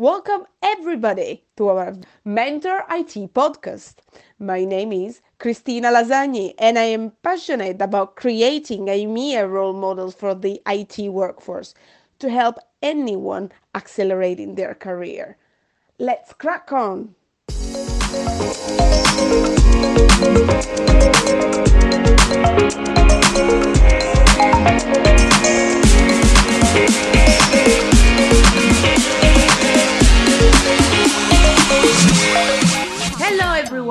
Welcome 0.00 0.46
everybody 0.62 1.44
to 1.58 1.68
our 1.68 1.94
Mentor 2.24 2.86
IT 2.88 3.34
podcast. 3.34 3.96
My 4.38 4.64
name 4.64 4.94
is 4.94 5.20
Cristina 5.38 5.88
Lasagni 5.88 6.54
and 6.58 6.78
I 6.78 6.84
am 6.84 7.12
passionate 7.22 7.82
about 7.82 8.16
creating 8.16 8.88
a 8.88 9.04
mere 9.04 9.46
role 9.46 9.74
model 9.74 10.10
for 10.10 10.34
the 10.34 10.62
IT 10.66 11.10
workforce 11.10 11.74
to 12.18 12.30
help 12.30 12.56
anyone 12.80 13.52
accelerating 13.74 14.54
their 14.54 14.74
career. 14.74 15.36
Let's 15.98 16.32
crack 16.32 16.72
on. 16.72 17.14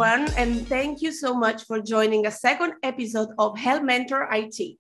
Everyone, 0.02 0.34
and 0.38 0.66
thank 0.70 1.02
you 1.02 1.12
so 1.12 1.34
much 1.34 1.66
for 1.66 1.82
joining 1.82 2.26
a 2.26 2.32
second 2.32 2.72
episode 2.84 3.28
of 3.38 3.58
Help 3.58 3.84
Mentor 3.84 4.30
IT. 4.32 4.78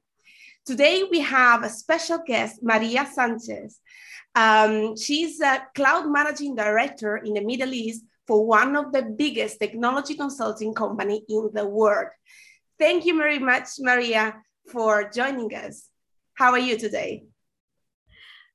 Today, 0.65 1.03
we 1.11 1.19
have 1.19 1.61
a 1.61 1.69
special 1.69 2.19
guest, 2.25 2.59
Maria 2.63 3.05
Sanchez. 3.05 3.81
Um, 4.33 4.95
she's 4.95 5.41
a 5.41 5.67
cloud 5.75 6.09
managing 6.09 6.55
director 6.55 7.17
in 7.17 7.33
the 7.33 7.41
Middle 7.41 7.73
East 7.73 8.05
for 8.25 8.45
one 8.45 8.77
of 8.77 8.93
the 8.93 9.01
biggest 9.01 9.59
technology 9.59 10.15
consulting 10.15 10.73
company 10.73 11.25
in 11.27 11.49
the 11.53 11.65
world. 11.65 12.07
Thank 12.77 13.05
you 13.05 13.17
very 13.17 13.39
much, 13.39 13.67
Maria, 13.79 14.37
for 14.71 15.09
joining 15.09 15.53
us. 15.53 15.89
How 16.35 16.51
are 16.51 16.59
you 16.59 16.77
today? 16.77 17.25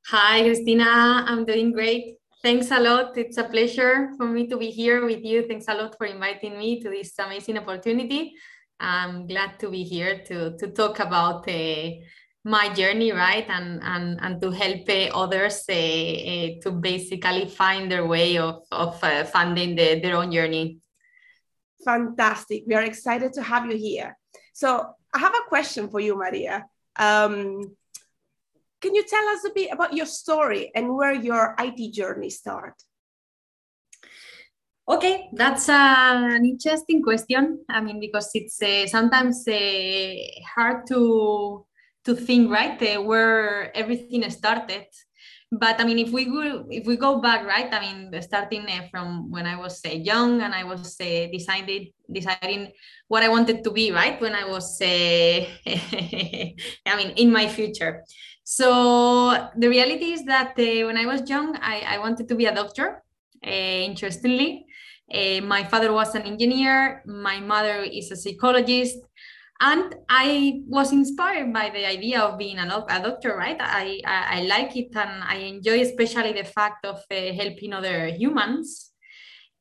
Hi, 0.07 0.41
Cristina. 0.41 1.27
I'm 1.29 1.45
doing 1.45 1.73
great. 1.73 2.17
Thanks 2.45 2.71
a 2.71 2.79
lot. 2.79 3.17
It's 3.17 3.39
a 3.39 3.45
pleasure 3.45 4.11
for 4.19 4.27
me 4.27 4.47
to 4.49 4.59
be 4.59 4.69
here 4.69 5.07
with 5.07 5.25
you. 5.25 5.49
Thanks 5.49 5.65
a 5.67 5.73
lot 5.73 5.97
for 5.97 6.05
inviting 6.05 6.59
me 6.59 6.79
to 6.83 6.91
this 6.91 7.19
amazing 7.19 7.57
opportunity. 7.57 8.35
I'm 8.79 9.27
glad 9.27 9.59
to 9.61 9.71
be 9.71 9.83
here 9.83 10.23
to, 10.27 10.55
to 10.59 10.69
talk 10.69 10.99
about 10.99 11.49
uh, 11.49 11.91
my 12.45 12.69
journey, 12.75 13.13
right? 13.13 13.49
And, 13.49 13.81
and, 13.83 14.21
and 14.21 14.43
to 14.43 14.51
help 14.51 14.87
uh, 14.91 15.17
others 15.17 15.65
uh, 15.71 15.73
uh 15.73 16.49
to 16.61 16.71
basically 16.71 17.49
find 17.49 17.91
their 17.91 18.07
way 18.07 18.37
of, 18.37 18.61
of 18.71 19.03
uh, 19.03 19.25
funding 19.25 19.75
the, 19.75 20.01
their 20.01 20.17
own 20.17 20.31
journey. 20.31 20.81
Fantastic. 21.83 22.65
We 22.67 22.75
are 22.75 22.85
excited 22.85 23.33
to 23.33 23.43
have 23.43 23.65
you 23.71 23.79
here. 23.79 24.19
So 24.53 24.93
I 25.15 25.19
have 25.19 25.33
a 25.35 25.49
question 25.49 25.89
for 25.89 25.99
you, 25.99 26.15
Maria. 26.15 26.67
Um, 26.97 27.75
can 28.85 28.95
you 28.95 29.05
tell 29.09 29.27
us 29.29 29.43
a 29.47 29.51
bit 29.55 29.73
about 29.73 29.95
your 29.95 30.05
story 30.05 30.71
and 30.75 30.95
where 30.95 31.15
your 31.15 31.55
IT 31.59 31.95
journey 31.95 32.29
started? 32.29 32.75
Okay, 34.87 35.31
that's 35.33 35.71
uh, 35.71 36.29
an 36.37 36.45
interesting 36.45 37.03
question. 37.03 37.65
I 37.71 37.81
mean, 37.81 37.99
because 37.99 38.29
it's 38.35 38.61
uh, 38.61 38.87
sometimes 38.87 39.49
uh, 39.49 40.15
hard 40.55 40.87
to 40.89 41.65
to 42.05 42.15
think, 42.15 42.53
right, 42.53 42.77
uh, 42.83 43.01
where 43.01 43.75
everything 43.75 44.29
started. 44.29 44.85
But 45.51 45.81
I 45.81 45.85
mean, 45.85 45.99
if 45.99 46.13
we 46.13 46.27
go 46.27 46.67
if 46.69 46.85
we 46.85 46.99
go 46.99 47.23
back, 47.23 47.47
right, 47.47 47.73
I 47.73 47.81
mean, 47.81 48.13
starting 48.21 48.69
uh, 48.69 48.89
from 48.91 49.31
when 49.31 49.47
I 49.47 49.57
was 49.57 49.81
uh, 49.87 49.89
young 49.89 50.43
and 50.43 50.53
I 50.53 50.65
was 50.65 51.01
decided 51.01 51.89
deciding 52.13 52.73
what 53.09 53.23
I 53.23 53.31
wanted 53.31 53.65
to 53.65 53.71
be, 53.71 53.91
right, 53.91 54.21
when 54.21 54.35
I 54.35 54.45
was, 54.45 54.77
I 54.85 55.49
mean, 56.99 57.13
in 57.17 57.33
my 57.33 57.49
future. 57.49 58.05
So 58.45 59.49
the 59.57 59.69
reality 59.69 60.13
is 60.13 60.25
that 60.27 60.51
uh, 60.59 60.87
when 60.87 60.99
I 60.99 61.07
was 61.07 61.29
young, 61.29 61.57
I, 61.57 61.83
I, 61.87 61.99
wanted 61.99 62.29
to 62.29 62.35
be 62.35 62.45
a 62.45 62.55
doctor. 62.55 63.03
Uh, 63.45 63.51
interestingly, 63.51 64.67
uh, 65.13 65.41
my 65.41 65.65
father 65.65 65.93
was 65.93 66.15
an 66.15 66.23
engineer, 66.23 67.03
my 67.07 67.41
mother 67.41 67.83
is 67.83 68.11
a 68.11 68.17
psychologist, 68.17 68.99
and 69.61 69.95
I 70.11 70.63
was 70.67 70.93
inspired 70.93 71.55
by 71.55 71.71
the 71.71 71.87
idea 71.87 72.21
of 72.21 72.39
being 72.39 72.59
a, 72.59 72.67
a 72.67 73.03
doctor. 73.03 73.35
Right, 73.35 73.57
I, 73.59 74.01
I, 74.05 74.41
I 74.41 74.43
like 74.43 74.77
it 74.77 74.95
and 74.95 75.23
I 75.25 75.37
enjoy 75.37 75.81
especially 75.81 76.35
the 76.35 76.45
fact 76.45 76.85
of 76.85 77.03
uh, 77.11 77.33
helping 77.33 77.73
other 77.73 78.09
humans 78.09 78.94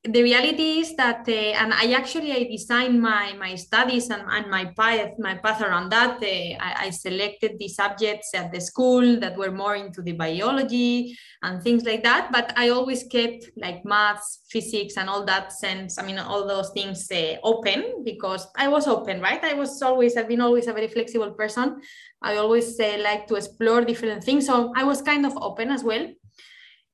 the 0.06 0.22
reality 0.22 0.80
is 0.80 0.96
that, 0.97 1.24
uh, 1.30 1.31
and 1.31 1.74
I 1.74 1.94
actually 1.94 2.34
I 2.34 2.44
designed 2.44 3.02
my 3.02 3.34
my 3.40 3.56
studies 3.56 4.09
and, 4.09 4.24
and 4.30 4.52
my 4.52 4.66
path 4.66 5.14
my 5.18 5.36
path 5.36 5.62
around 5.62 5.91
that. 5.91 6.22
Uh, 6.22 6.59
I, 6.59 6.88
I, 6.88 6.90
selected 6.90 7.58
the 7.58 7.69
subjects 7.69 8.31
at 8.36 8.52
the 8.52 8.59
school 8.59 9.19
that 9.22 9.38
were 9.38 9.52
more 9.52 9.75
into 9.75 10.02
the 10.02 10.12
biology 10.12 11.18
and 11.41 11.64
things 11.64 11.86
like 11.86 12.03
that. 12.03 12.34
But 12.34 12.52
I 12.58 12.69
always 12.69 13.03
kept 13.03 13.50
like 13.56 13.86
maths, 13.86 14.41
physics, 14.50 14.97
and 14.97 15.09
all 15.09 15.24
that 15.25 15.53
sense. 15.53 15.97
I 15.97 16.06
mean, 16.06 16.20
all 16.20 16.46
those 16.46 16.72
things 16.72 17.09
uh, 17.09 17.38
open 17.41 18.03
because 18.03 18.46
I 18.58 18.68
was 18.68 18.88
open, 18.88 19.22
right? 19.22 19.41
I 19.41 19.53
was 19.53 19.81
always 19.81 20.18
I've 20.18 20.28
been 20.28 20.41
always 20.41 20.68
a 20.68 20.74
very 20.74 20.90
flexible 20.90 21.31
person. 21.31 21.80
I 22.22 22.38
always 22.38 22.78
uh, 22.78 22.97
like 23.02 23.28
to 23.28 23.35
explore 23.35 23.85
different 23.85 24.24
things, 24.25 24.47
so 24.47 24.74
I 24.75 24.84
was 24.84 25.02
kind 25.02 25.25
of 25.25 25.38
open 25.38 25.72
as 25.72 25.84
well 25.84 26.08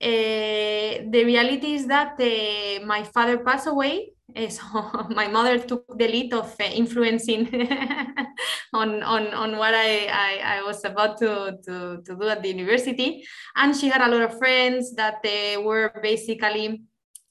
uh, 0.02 1.04
the 1.12 1.24
reality 1.26 1.74
is 1.74 1.86
that 1.88 2.14
uh, 2.20 2.86
my 2.86 3.04
father 3.04 3.40
passed 3.40 3.68
away. 3.68 4.14
Uh, 4.36 4.48
so 4.48 4.64
my 5.10 5.28
mother 5.28 5.60
took 5.60 5.86
the 5.98 6.08
lead 6.08 6.34
of 6.34 6.56
influencing 6.60 7.48
on, 8.74 9.04
on, 9.04 9.28
on 9.34 9.58
what 9.58 9.74
I, 9.74 10.06
I, 10.06 10.59
I, 10.59 10.62
was 10.64 10.86
about 10.86 11.18
to, 11.18 11.58
to, 11.66 12.02
to 12.06 12.16
do 12.16 12.28
at 12.30 12.42
the 12.42 12.50
university. 12.50 13.26
And 13.56 13.76
she 13.76 13.90
had 13.90 14.02
a 14.02 14.09
lot 14.09 14.22
of 14.22 14.38
friends 14.38 14.96
that 14.96 15.22
they 15.22 15.58
were 15.58 15.92
basically 16.02 16.84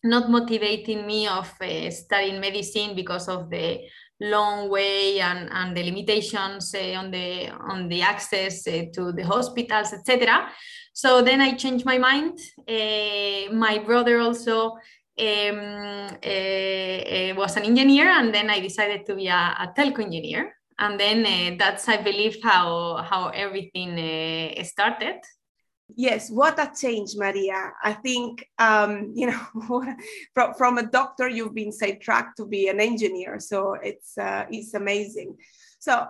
not 0.05 0.31
motivating 0.31 1.07
me 1.07 1.27
of 1.27 1.51
studying 1.91 2.41
medicine 2.41 2.95
because 2.95 3.28
of 3.28 3.49
the 3.49 3.81
long 4.21 4.69
way 4.69 5.21
and, 5.21 5.49
and 5.53 5.77
the 5.77 5.83
limitations 5.83 6.75
uh, 6.75 6.95
on 6.99 7.11
the 7.11 7.49
on 7.51 7.89
the 7.89 8.03
access 8.03 8.67
uh, 8.67 8.83
to 8.93 9.12
the 9.12 9.23
hospitals 9.23 9.93
etc 9.93 10.49
so 10.98 11.22
then 11.22 11.41
I 11.41 11.53
changed 11.53 11.84
my 11.84 11.97
mind. 11.97 12.41
Uh, 12.66 13.53
my 13.53 13.78
brother 13.86 14.19
also 14.19 14.72
um, 15.16 15.60
was 17.36 17.56
an 17.56 17.62
engineer, 17.62 18.09
and 18.09 18.34
then 18.34 18.50
I 18.50 18.59
decided 18.59 19.06
to 19.06 19.14
be 19.14 19.28
a, 19.28 19.54
a 19.64 19.72
telco 19.76 20.00
engineer. 20.00 20.56
And 20.76 20.98
then 20.98 21.56
that's, 21.56 21.88
I 21.88 21.98
believe, 21.98 22.38
how 22.42 22.97
how 23.09 23.28
everything 23.28 23.94
started. 24.64 25.20
Yes, 25.94 26.31
what 26.31 26.59
a 26.59 26.69
change, 26.75 27.10
Maria. 27.15 27.70
I 27.80 27.92
think, 27.92 28.44
um, 28.59 29.12
you 29.15 29.28
know, 29.30 29.94
from, 30.34 30.54
from 30.54 30.78
a 30.78 30.86
doctor, 30.98 31.28
you've 31.28 31.54
been 31.54 31.70
sidetracked 31.70 32.38
to 32.38 32.44
be 32.44 32.66
an 32.66 32.80
engineer. 32.80 33.38
So 33.38 33.75
it's, 33.75 34.19
uh, 34.19 34.47
it's 34.50 34.75
amazing. 34.75 35.36
So 35.78 36.09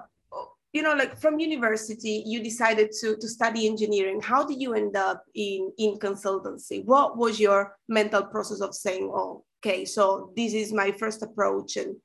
you 0.79 0.85
know 0.87 0.95
like 0.95 1.21
from 1.23 1.41
university 1.51 2.23
you 2.33 2.39
decided 2.51 2.89
to, 3.01 3.17
to 3.17 3.29
study 3.29 3.67
engineering. 3.67 4.21
How 4.21 4.41
did 4.45 4.63
you 4.63 4.75
end 4.75 4.95
up 4.97 5.19
in 5.35 5.73
in 5.85 5.99
consultancy? 5.99 6.85
What 6.85 7.19
was 7.19 7.41
your 7.47 7.77
mental 7.89 8.23
process 8.35 8.61
of 8.61 8.73
saying 8.75 9.11
oh, 9.13 9.45
okay 9.59 9.85
so 9.85 10.33
this 10.37 10.55
is 10.55 10.73
my 10.73 10.93
first 10.93 11.23
approach 11.23 11.77
and 11.77 11.97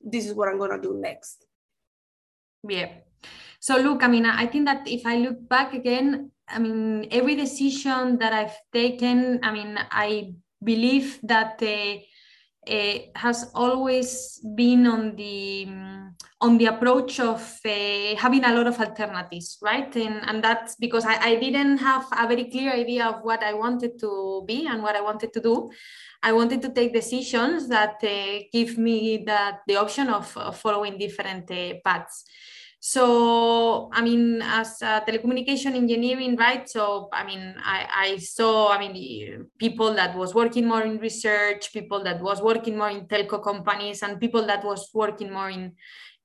this 0.00 0.26
is 0.26 0.34
what 0.34 0.48
i'm 0.48 0.58
going 0.58 0.70
to 0.70 0.80
do 0.80 0.98
next 0.98 1.44
yeah 2.68 2.88
so 3.60 3.76
look 3.76 4.02
i 4.02 4.08
mean 4.08 4.26
i 4.26 4.46
think 4.46 4.66
that 4.66 4.86
if 4.86 5.06
i 5.06 5.16
look 5.16 5.48
back 5.48 5.72
again 5.72 6.30
i 6.48 6.58
mean 6.58 7.06
every 7.10 7.34
decision 7.36 8.18
that 8.18 8.32
i've 8.32 8.56
taken 8.72 9.38
i 9.42 9.52
mean 9.52 9.78
i 9.90 10.32
believe 10.62 11.18
that 11.22 11.62
uh, 11.62 11.94
uh, 12.68 12.98
has 13.14 13.50
always 13.54 14.40
been 14.54 14.86
on 14.86 15.16
the 15.16 15.68
on 16.40 16.58
the 16.58 16.66
approach 16.66 17.18
of 17.18 17.40
uh, 17.64 18.14
having 18.16 18.44
a 18.44 18.54
lot 18.54 18.66
of 18.66 18.78
alternatives, 18.78 19.56
right? 19.62 19.94
And, 19.96 20.20
and 20.28 20.44
that's 20.44 20.76
because 20.76 21.06
I, 21.06 21.16
I 21.16 21.36
didn't 21.36 21.78
have 21.78 22.06
a 22.12 22.28
very 22.28 22.44
clear 22.44 22.72
idea 22.72 23.06
of 23.06 23.22
what 23.22 23.42
I 23.42 23.54
wanted 23.54 23.98
to 24.00 24.44
be 24.46 24.66
and 24.66 24.82
what 24.82 24.94
I 24.94 25.00
wanted 25.00 25.32
to 25.32 25.40
do. 25.40 25.70
I 26.22 26.32
wanted 26.32 26.60
to 26.62 26.68
take 26.68 26.92
decisions 26.92 27.68
that 27.68 27.96
uh, 28.02 28.44
give 28.52 28.76
me 28.76 29.24
that 29.26 29.60
the 29.66 29.76
option 29.76 30.10
of, 30.10 30.36
of 30.36 30.58
following 30.58 30.98
different 30.98 31.50
uh, 31.50 31.74
paths 31.82 32.24
so 32.86 33.90
i 33.92 34.00
mean 34.00 34.40
as 34.42 34.80
a 34.80 35.02
telecommunication 35.06 35.74
engineering 35.74 36.36
right? 36.36 36.70
So 36.70 37.08
i 37.12 37.24
mean 37.26 37.56
I, 37.58 37.80
I 38.06 38.16
saw 38.18 38.68
i 38.68 38.78
mean 38.78 39.46
people 39.58 39.92
that 39.94 40.14
was 40.14 40.36
working 40.36 40.68
more 40.68 40.82
in 40.82 40.98
research 40.98 41.72
people 41.72 42.04
that 42.04 42.22
was 42.22 42.40
working 42.40 42.78
more 42.78 42.90
in 42.90 43.08
telco 43.08 43.42
companies 43.42 44.04
and 44.04 44.20
people 44.20 44.46
that 44.46 44.62
was 44.64 44.88
working 44.94 45.32
more 45.32 45.50
in 45.50 45.72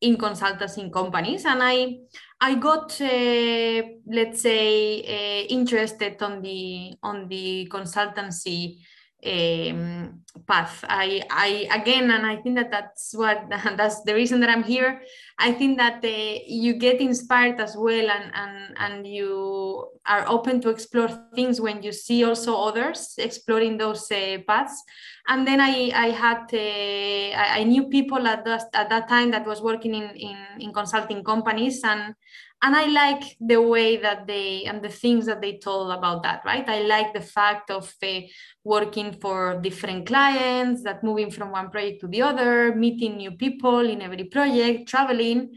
in 0.02 0.18
consulting 0.18 0.92
companies. 0.92 1.46
And 1.46 1.62
i 1.64 1.98
i 2.40 2.54
got 2.56 3.00
uh, 3.02 3.82
let's 4.06 4.42
say 4.42 5.02
uh, 5.02 5.46
interested 5.58 6.22
on 6.22 6.44
the 6.44 6.94
on 7.02 7.28
the 7.28 7.68
consultancy 7.72 8.78
um, 9.26 10.22
path. 10.48 10.84
I, 10.88 11.22
I 11.30 11.68
again, 11.72 12.12
and 12.12 12.26
I 12.26 12.38
think 12.38 12.56
that 12.56 12.72
that's 12.72 13.14
what 13.14 13.46
that's 13.78 14.02
the 14.04 14.14
reason 14.14 14.40
that 14.42 14.50
I'm 14.50 14.64
here. 14.64 15.02
I 15.38 15.52
think 15.52 15.78
that 15.78 16.04
uh, 16.04 16.40
you 16.48 16.74
get 16.74 17.02
inspired 17.02 17.60
as 17.60 17.76
well, 17.78 18.10
and 18.10 18.32
and 18.34 18.78
and 18.78 19.08
you 19.08 19.88
are 20.06 20.28
open 20.28 20.62
to 20.62 20.70
explore 20.70 21.10
things 21.36 21.62
when 21.62 21.84
you 21.84 21.92
see 21.92 22.24
also 22.24 22.56
others 22.56 23.14
exploring 23.18 23.78
those 23.78 24.12
uh, 24.12 24.38
paths. 24.48 24.84
And 25.28 25.48
then 25.48 25.62
I 25.62 25.92
I 25.94 26.10
had 26.10 26.50
uh, 26.54 27.60
I 27.60 27.64
knew 27.64 27.90
people 27.90 28.28
at 28.28 28.46
that 28.46 28.70
at 28.74 28.90
that 28.90 29.08
time 29.08 29.32
that 29.32 29.46
was 29.46 29.62
working 29.62 29.96
in 29.96 30.10
in, 30.16 30.38
in 30.60 30.74
consulting 30.74 31.24
companies 31.24 31.82
and 31.84 32.16
and 32.64 32.76
i 32.76 32.86
like 32.86 33.24
the 33.40 33.62
way 33.62 33.98
that 33.98 34.28
they 34.28 34.66
and 34.66 34.82
the 34.82 34.90
things 34.90 35.26
that 35.26 35.42
they 35.42 35.58
told 35.58 35.92
about 35.92 36.24
that 36.24 36.42
right? 36.46 36.68
I 36.68 36.82
like 36.82 37.14
the 37.14 37.22
fact 37.22 37.70
of 37.72 37.94
uh, 38.04 38.22
working 38.64 39.14
for 39.14 39.60
different 39.62 40.06
clients 40.08 40.84
that 40.84 41.04
moving 41.04 41.32
from 41.32 41.52
one 41.52 41.70
project 41.70 42.02
to 42.02 42.08
the 42.08 42.22
other 42.22 42.76
meeting 42.76 43.18
new 43.18 43.32
people 43.32 43.80
in 43.80 44.02
every 44.02 44.26
project 44.26 44.90
traveling 44.90 45.56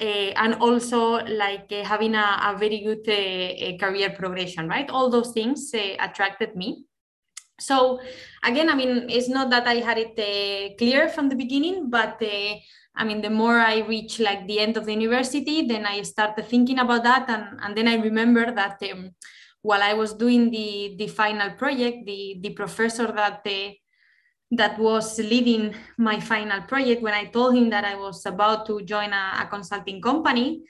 uh, 0.00 0.30
and 0.42 0.54
also 0.56 1.24
like 1.24 1.72
uh, 1.72 1.84
having 1.84 2.14
a, 2.14 2.40
a, 2.42 2.56
very 2.58 2.80
good 2.80 3.04
uh, 3.08 3.76
career 3.78 4.10
progression 4.10 4.68
right? 4.68 4.90
All 4.90 5.10
those 5.10 5.32
things 5.32 5.70
uh, 5.74 5.96
attracted 5.98 6.54
me. 6.54 6.84
So 7.58 8.00
again 8.46 8.68
i 8.70 8.74
mean 8.74 9.06
it's 9.10 9.28
not 9.28 9.50
that 9.50 9.66
i 9.66 9.76
had 9.76 9.98
it 9.98 10.14
uh, 10.18 10.74
clear 10.76 11.08
from 11.08 11.28
the 11.28 11.34
beginning 11.34 11.90
but 11.90 12.22
I 12.96 13.04
mean, 13.04 13.20
the 13.20 13.30
more 13.30 13.58
I 13.58 13.80
reach 13.80 14.18
like 14.20 14.46
the 14.46 14.58
end 14.58 14.76
of 14.76 14.86
the 14.86 14.92
university, 14.92 15.66
then 15.66 15.84
I 15.84 16.02
started 16.02 16.46
thinking 16.48 16.78
about 16.78 17.02
that. 17.04 17.28
And, 17.28 17.60
and 17.62 17.76
then 17.76 17.88
I 17.88 17.96
remember 17.96 18.50
that 18.50 18.82
um, 18.90 19.10
while 19.62 19.82
I 19.82 19.92
was 19.92 20.14
doing 20.14 20.50
the, 20.50 20.94
the 20.98 21.08
final 21.08 21.50
project, 21.50 22.06
the, 22.06 22.38
the 22.40 22.50
professor 22.50 23.06
that, 23.12 23.42
uh, 23.46 23.70
that 24.52 24.78
was 24.78 25.18
leading 25.18 25.74
my 25.98 26.20
final 26.20 26.62
project, 26.62 27.02
when 27.02 27.12
I 27.12 27.24
told 27.24 27.54
him 27.54 27.68
that 27.70 27.84
I 27.84 27.96
was 27.96 28.24
about 28.24 28.66
to 28.66 28.80
join 28.82 29.12
a, 29.12 29.40
a 29.40 29.46
consulting 29.50 30.00
company, 30.00 30.62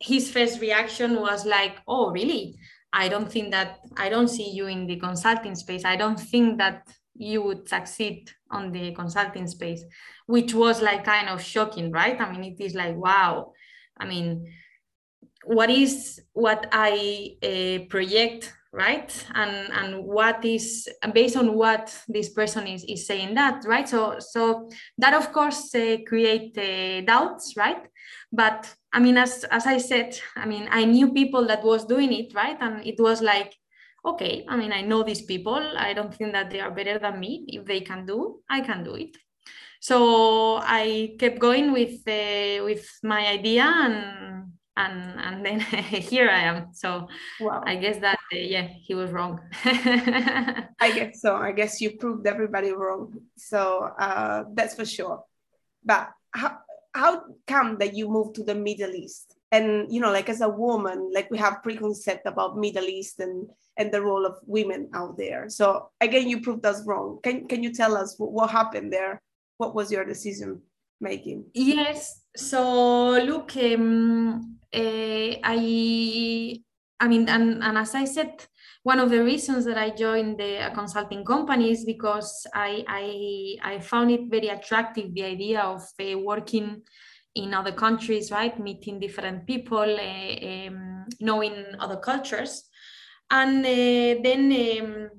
his 0.00 0.30
first 0.30 0.60
reaction 0.60 1.20
was 1.20 1.44
like, 1.44 1.76
oh, 1.86 2.10
really? 2.10 2.56
I 2.92 3.08
don't 3.08 3.30
think 3.30 3.50
that 3.50 3.80
I 3.96 4.08
don't 4.08 4.28
see 4.28 4.50
you 4.50 4.66
in 4.68 4.86
the 4.86 4.96
consulting 4.96 5.54
space. 5.54 5.84
I 5.84 5.96
don't 5.96 6.18
think 6.18 6.58
that 6.58 6.88
you 7.18 7.42
would 7.42 7.68
succeed 7.68 8.30
on 8.50 8.72
the 8.72 8.92
consulting 8.92 9.46
space 9.46 9.84
which 10.26 10.54
was 10.54 10.82
like 10.82 11.04
kind 11.04 11.28
of 11.28 11.42
shocking 11.42 11.90
right? 11.90 12.20
I 12.20 12.30
mean 12.30 12.44
it 12.44 12.62
is 12.62 12.74
like 12.74 12.96
wow. 12.96 13.52
I 13.98 14.06
mean 14.06 14.52
what 15.44 15.70
is 15.70 16.20
what 16.32 16.66
i 16.72 17.36
uh, 17.42 17.84
project 17.88 18.52
right? 18.72 19.26
And 19.34 19.72
and 19.72 20.04
what 20.04 20.44
is 20.44 20.88
based 21.14 21.36
on 21.36 21.54
what 21.54 21.98
this 22.08 22.28
person 22.28 22.66
is 22.66 22.84
is 22.84 23.06
saying 23.06 23.34
that 23.34 23.64
right? 23.64 23.88
So 23.88 24.16
so 24.18 24.68
that 24.98 25.14
of 25.14 25.32
course 25.32 25.74
uh, 25.74 25.96
create 26.06 26.56
uh, 26.58 27.00
doubts 27.06 27.54
right? 27.56 27.88
But 28.32 28.72
i 28.92 28.98
mean 28.98 29.16
as 29.16 29.44
as 29.50 29.66
i 29.66 29.78
said 29.78 30.18
i 30.36 30.46
mean 30.46 30.68
i 30.70 30.84
knew 30.84 31.12
people 31.12 31.46
that 31.46 31.62
was 31.64 31.84
doing 31.84 32.12
it 32.12 32.34
right? 32.34 32.56
And 32.60 32.84
it 32.86 33.00
was 33.00 33.22
like 33.22 33.54
okay 34.06 34.44
i 34.48 34.56
mean 34.56 34.72
i 34.72 34.80
know 34.80 35.02
these 35.02 35.22
people 35.22 35.62
i 35.76 35.92
don't 35.92 36.14
think 36.14 36.32
that 36.32 36.50
they 36.50 36.60
are 36.60 36.70
better 36.70 36.98
than 36.98 37.18
me 37.20 37.44
if 37.48 37.64
they 37.64 37.80
can 37.80 38.06
do 38.06 38.40
i 38.48 38.60
can 38.60 38.84
do 38.84 38.94
it 38.94 39.16
so 39.80 40.56
I 40.56 41.14
kept 41.18 41.38
going 41.38 41.72
with 41.72 42.02
uh, 42.08 42.64
with 42.64 42.88
my 43.04 43.26
idea 43.28 43.62
and 43.62 44.50
and 44.76 45.20
and 45.20 45.46
then 45.46 45.60
here 46.10 46.28
I 46.28 46.40
am. 46.40 46.72
So 46.72 47.06
wow. 47.40 47.62
I 47.64 47.76
guess 47.76 47.98
that 47.98 48.18
uh, 48.32 48.38
yeah, 48.38 48.66
he 48.66 48.96
was 48.96 49.12
wrong. 49.12 49.38
I 49.64 50.92
guess 50.92 51.20
so. 51.20 51.36
I 51.36 51.52
guess 51.52 51.80
you 51.80 51.96
proved 51.98 52.26
everybody 52.26 52.72
wrong. 52.72 53.14
So 53.36 53.90
uh, 53.98 54.44
that's 54.54 54.74
for 54.74 54.84
sure. 54.84 55.22
But 55.84 56.10
how 56.32 56.58
how 56.92 57.22
come 57.46 57.78
that 57.78 57.94
you 57.94 58.08
moved 58.08 58.34
to 58.36 58.42
the 58.42 58.56
Middle 58.56 58.90
East? 58.90 59.35
And 59.52 59.92
you 59.92 60.00
know, 60.00 60.10
like 60.10 60.28
as 60.28 60.40
a 60.40 60.48
woman, 60.48 61.10
like 61.14 61.30
we 61.30 61.38
have 61.38 61.62
preconcept 61.64 62.26
about 62.26 62.58
Middle 62.58 62.84
East 62.84 63.20
and 63.20 63.48
and 63.78 63.92
the 63.92 64.02
role 64.02 64.26
of 64.26 64.38
women 64.46 64.90
out 64.94 65.16
there. 65.16 65.48
So 65.48 65.90
again, 66.00 66.28
you 66.28 66.40
proved 66.40 66.66
us 66.66 66.84
wrong. 66.86 67.20
Can 67.22 67.46
can 67.46 67.62
you 67.62 67.72
tell 67.72 67.96
us 67.96 68.16
what, 68.18 68.32
what 68.32 68.50
happened 68.50 68.92
there? 68.92 69.22
what 69.56 69.74
was 69.74 69.90
your 69.90 70.04
decision 70.04 70.62
making? 71.00 71.44
Yes. 71.54 72.22
So 72.36 73.10
look, 73.12 73.56
um, 73.56 74.58
uh, 74.74 75.32
I, 75.42 76.60
I 77.00 77.08
mean, 77.08 77.28
and, 77.28 77.62
and 77.62 77.78
as 77.78 77.94
I 77.94 78.04
said, 78.04 78.44
one 78.82 79.00
of 79.00 79.10
the 79.10 79.22
reasons 79.22 79.64
that 79.64 79.78
I 79.78 79.90
joined 79.90 80.38
the 80.38 80.70
consulting 80.74 81.24
company 81.24 81.72
is 81.72 81.84
because 81.84 82.46
I, 82.54 82.84
I, 82.86 83.74
I 83.74 83.80
found 83.80 84.10
it 84.12 84.30
very 84.30 84.48
attractive, 84.48 85.12
the 85.12 85.24
idea 85.24 85.60
of 85.60 85.82
uh, 86.00 86.18
working 86.18 86.82
in 87.36 87.54
other 87.54 87.72
countries, 87.72 88.30
right? 88.30 88.58
Meeting 88.58 88.98
different 88.98 89.46
people, 89.46 89.78
uh, 89.78 90.46
um, 90.46 91.04
knowing 91.20 91.64
other 91.78 91.96
cultures. 91.96 92.64
And 93.30 93.64
uh, 93.64 94.22
then 94.22 94.52
um, 94.80 95.10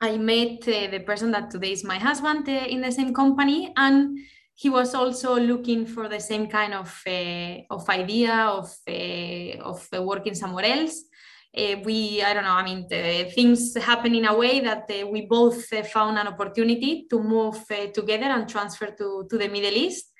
I 0.00 0.18
met 0.18 0.68
uh, 0.68 0.90
the 0.90 1.02
person 1.04 1.30
that 1.32 1.50
today 1.50 1.72
is 1.72 1.84
my 1.84 1.98
husband 1.98 2.48
in 2.48 2.82
the 2.82 2.92
same 2.92 3.14
company, 3.14 3.72
and 3.76 4.18
he 4.54 4.68
was 4.68 4.94
also 4.94 5.38
looking 5.38 5.86
for 5.86 6.08
the 6.08 6.20
same 6.20 6.46
kind 6.48 6.74
of 6.74 6.90
of 7.70 7.88
idea 7.88 8.34
of 8.34 8.74
of 9.60 9.88
working 10.00 10.34
somewhere 10.34 10.64
else. 10.64 11.04
We, 11.86 12.22
I 12.22 12.34
don't 12.34 12.44
know, 12.44 12.50
I 12.50 12.64
mean, 12.64 12.86
things 13.34 13.74
happen 13.76 14.14
in 14.14 14.26
a 14.26 14.36
way 14.36 14.60
that 14.60 14.90
we 15.10 15.24
both 15.24 15.64
found 15.86 16.18
an 16.18 16.26
opportunity 16.26 17.06
to 17.08 17.18
move 17.18 17.64
together 17.94 18.26
and 18.26 18.46
transfer 18.46 18.88
to, 18.98 19.26
to 19.30 19.38
the 19.38 19.48
Middle 19.48 19.72
East. 19.72 20.12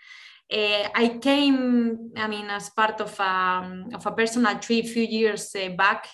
I 0.52 1.18
came, 1.20 2.12
I 2.16 2.28
mean, 2.28 2.46
as 2.50 2.70
part 2.70 3.00
of 3.00 3.18
a, 3.18 3.22
um, 3.22 3.90
of 3.94 4.06
a 4.06 4.12
personal 4.12 4.58
trip 4.58 4.84
a 4.84 4.88
few 4.88 5.02
years 5.02 5.54
back 5.76 6.08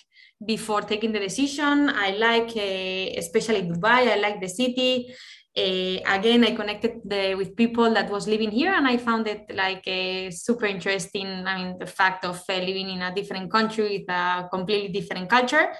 before 0.45 0.81
taking 0.81 1.11
the 1.11 1.19
decision. 1.19 1.89
I 1.89 2.11
like, 2.11 2.51
uh, 2.55 3.19
especially 3.19 3.63
Dubai, 3.63 4.11
I 4.11 4.15
like 4.15 4.41
the 4.41 4.49
city. 4.49 5.13
Uh, 5.55 6.01
again, 6.07 6.43
I 6.43 6.55
connected 6.55 7.01
the, 7.05 7.35
with 7.35 7.55
people 7.55 7.93
that 7.93 8.09
was 8.09 8.27
living 8.27 8.49
here, 8.49 8.73
and 8.73 8.87
I 8.87 8.97
found 8.97 9.27
it 9.27 9.45
like 9.53 9.87
uh, 9.87 10.31
super 10.31 10.65
interesting. 10.65 11.27
I 11.45 11.57
mean, 11.57 11.77
the 11.77 11.85
fact 11.85 12.25
of 12.25 12.41
uh, 12.49 12.53
living 12.53 12.89
in 12.89 13.03
a 13.03 13.13
different 13.13 13.51
country 13.51 13.99
with 13.99 14.09
a 14.09 14.47
completely 14.51 14.89
different 14.89 15.29
culture. 15.29 15.71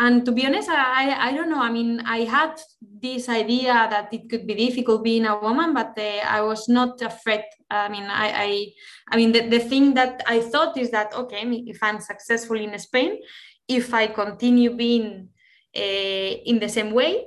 And 0.00 0.24
to 0.24 0.30
be 0.30 0.46
honest, 0.46 0.68
I, 0.68 1.28
I 1.28 1.34
don't 1.34 1.50
know. 1.50 1.60
I 1.60 1.72
mean, 1.72 2.00
I 2.06 2.18
had 2.18 2.54
this 2.80 3.28
idea 3.28 3.72
that 3.72 4.08
it 4.12 4.30
could 4.30 4.46
be 4.46 4.54
difficult 4.54 5.02
being 5.02 5.26
a 5.26 5.40
woman, 5.40 5.74
but 5.74 5.98
uh, 5.98 6.24
I 6.24 6.40
was 6.40 6.68
not 6.68 7.02
afraid. 7.02 7.42
I 7.68 7.88
mean, 7.88 8.04
I, 8.04 8.28
I, 8.30 8.66
I 9.10 9.16
mean, 9.16 9.32
the, 9.32 9.48
the 9.48 9.58
thing 9.58 9.94
that 9.94 10.22
I 10.26 10.38
thought 10.38 10.78
is 10.78 10.92
that 10.92 11.12
okay, 11.14 11.42
if 11.66 11.82
I'm 11.82 12.00
successful 12.00 12.56
in 12.56 12.78
Spain, 12.78 13.18
if 13.66 13.92
I 13.92 14.06
continue 14.06 14.76
being 14.76 15.30
uh, 15.76 15.80
in 15.80 16.60
the 16.60 16.68
same 16.68 16.92
way, 16.92 17.24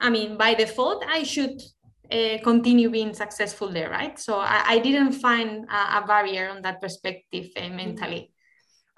I 0.00 0.10
mean, 0.10 0.36
by 0.36 0.54
default, 0.54 1.04
I 1.08 1.22
should 1.22 1.62
uh, 2.10 2.38
continue 2.42 2.90
being 2.90 3.14
successful 3.14 3.72
there, 3.72 3.90
right? 3.90 4.18
So 4.18 4.38
I, 4.38 4.62
I 4.66 4.78
didn't 4.80 5.12
find 5.12 5.66
a, 5.70 5.98
a, 5.98 6.04
barrier 6.06 6.50
on 6.50 6.62
that 6.62 6.80
perspective 6.80 7.46
uh, 7.56 7.68
mentally. 7.68 8.32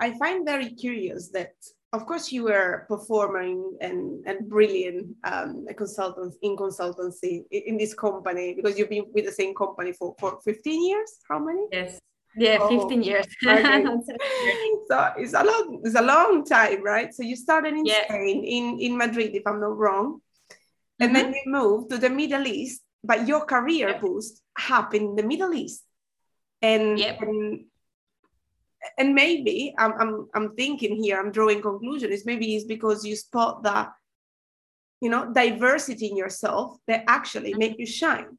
I 0.00 0.18
find 0.18 0.44
very 0.46 0.70
curious 0.70 1.30
that, 1.32 1.52
of 1.94 2.06
course, 2.06 2.32
you 2.32 2.44
were 2.44 2.86
performing 2.88 3.78
and, 3.80 4.24
and 4.26 4.48
brilliant 4.48 5.14
um, 5.22 5.64
consultants 5.76 6.36
in 6.42 6.56
consultancy 6.56 7.44
in 7.50 7.78
this 7.78 7.94
company 7.94 8.54
because 8.54 8.76
you've 8.76 8.90
been 8.90 9.06
with 9.14 9.26
the 9.26 9.32
same 9.32 9.54
company 9.54 9.92
for, 9.92 10.14
for 10.18 10.40
15 10.44 10.88
years. 10.88 11.18
How 11.30 11.38
many? 11.38 11.66
Yes. 11.70 12.00
Yeah, 12.36 12.58
oh, 12.60 12.80
15 12.80 13.02
years. 13.02 13.26
Okay. 13.46 13.84
so 14.88 15.12
it's 15.18 15.34
a 15.34 15.44
long, 15.44 15.80
it's 15.84 15.94
a 15.94 16.02
long 16.02 16.44
time, 16.44 16.82
right? 16.82 17.14
So 17.14 17.22
you 17.22 17.36
started 17.36 17.74
in 17.74 17.86
yeah. 17.86 18.04
Spain, 18.08 18.44
in, 18.44 18.80
in 18.80 18.98
Madrid, 18.98 19.30
if 19.34 19.46
I'm 19.46 19.60
not 19.60 19.76
wrong. 19.76 20.20
And 20.98 21.14
mm-hmm. 21.14 21.30
then 21.30 21.34
you 21.34 21.42
moved 21.46 21.90
to 21.90 21.98
the 21.98 22.10
Middle 22.10 22.46
East, 22.48 22.82
but 23.04 23.28
your 23.28 23.44
career 23.44 23.90
yeah. 23.90 24.00
boost 24.00 24.42
happened 24.58 25.10
in 25.10 25.16
the 25.16 25.22
Middle 25.22 25.54
East. 25.54 25.84
And, 26.60 26.98
yep. 26.98 27.20
and 27.20 27.66
and 28.98 29.14
maybe 29.14 29.74
I'm, 29.78 29.92
I'm 30.00 30.28
I'm 30.34 30.54
thinking 30.54 31.02
here, 31.02 31.18
I'm 31.18 31.32
drawing 31.32 31.62
conclusion 31.62 32.12
is 32.12 32.26
maybe 32.26 32.54
it's 32.54 32.64
because 32.64 33.04
you 33.04 33.16
spot 33.16 33.62
that 33.62 33.92
you 35.00 35.10
know 35.10 35.32
diversity 35.32 36.06
in 36.08 36.16
yourself 36.16 36.76
that 36.86 37.04
actually 37.06 37.50
mm-hmm. 37.50 37.60
make 37.60 37.78
you 37.78 37.86
shine 37.86 38.38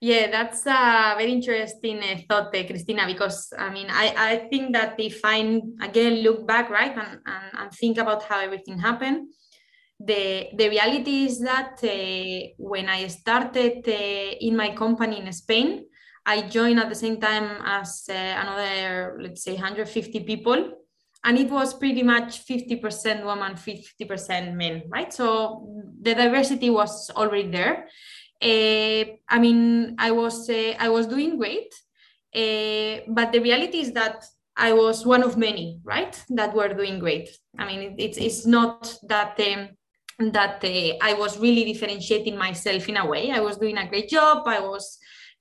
yeah, 0.00 0.30
that's 0.30 0.64
a 0.64 1.14
very 1.18 1.30
interesting 1.32 1.98
uh, 1.98 2.16
thought, 2.26 2.56
uh, 2.56 2.64
Christina, 2.64 3.06
because 3.06 3.52
I 3.58 3.68
mean, 3.70 3.88
I, 3.90 4.14
I 4.16 4.36
think 4.48 4.72
that 4.72 4.98
if 4.98 5.20
I 5.22 5.60
again 5.82 6.22
look 6.22 6.46
back, 6.46 6.70
right, 6.70 6.96
and, 6.96 7.20
and, 7.26 7.58
and 7.58 7.72
think 7.72 7.98
about 7.98 8.22
how 8.22 8.40
everything 8.40 8.78
happened, 8.78 9.28
the, 9.98 10.48
the 10.56 10.70
reality 10.70 11.24
is 11.26 11.40
that 11.40 11.78
uh, 11.84 12.48
when 12.56 12.88
I 12.88 13.08
started 13.08 13.86
uh, 13.86 14.36
in 14.40 14.56
my 14.56 14.74
company 14.74 15.20
in 15.20 15.30
Spain, 15.34 15.84
I 16.34 16.36
joined 16.42 16.78
at 16.78 16.88
the 16.88 17.00
same 17.04 17.18
time 17.20 17.48
as 17.78 17.88
uh, 18.08 18.14
another, 18.42 19.18
let's 19.24 19.42
say, 19.44 19.54
150 19.54 20.20
people. 20.20 20.60
and 21.24 21.38
it 21.38 21.50
was 21.50 21.74
pretty 21.74 22.02
much 22.02 22.46
50% 22.46 23.24
woman 23.24 23.52
50% 23.54 24.54
men 24.54 24.82
right? 24.88 25.12
So 25.12 25.28
the 26.00 26.14
diversity 26.14 26.70
was 26.70 27.10
already 27.10 27.50
there. 27.58 27.74
Uh, 28.42 29.04
i 29.28 29.38
mean 29.38 29.60
i 29.98 30.10
was 30.10 30.48
uh, 30.48 30.72
i 30.78 30.88
was 30.88 31.06
doing 31.06 31.36
great 31.36 31.70
uh, 32.42 32.94
but 33.16 33.32
the 33.32 33.38
reality 33.48 33.80
is 33.84 33.92
that 33.92 34.24
i 34.56 34.72
was 34.72 35.04
one 35.04 35.22
of 35.22 35.36
many 35.36 35.78
right 35.84 36.14
that 36.38 36.54
were 36.54 36.72
doing 36.80 36.98
great. 36.98 37.28
I 37.58 37.66
mean 37.68 37.80
it's 37.98 38.16
it's 38.16 38.46
not 38.46 38.78
that 39.12 39.32
um, 39.50 39.62
that 40.36 40.64
uh, 40.64 40.92
i 41.10 41.12
was 41.22 41.38
really 41.38 41.64
differentiating 41.70 42.36
myself 42.46 42.88
in 42.88 42.96
a 42.96 43.06
way. 43.12 43.30
I 43.30 43.40
was 43.40 43.58
doing 43.58 43.76
a 43.76 43.88
great 43.92 44.08
job. 44.08 44.38
I 44.46 44.60
was 44.60 44.84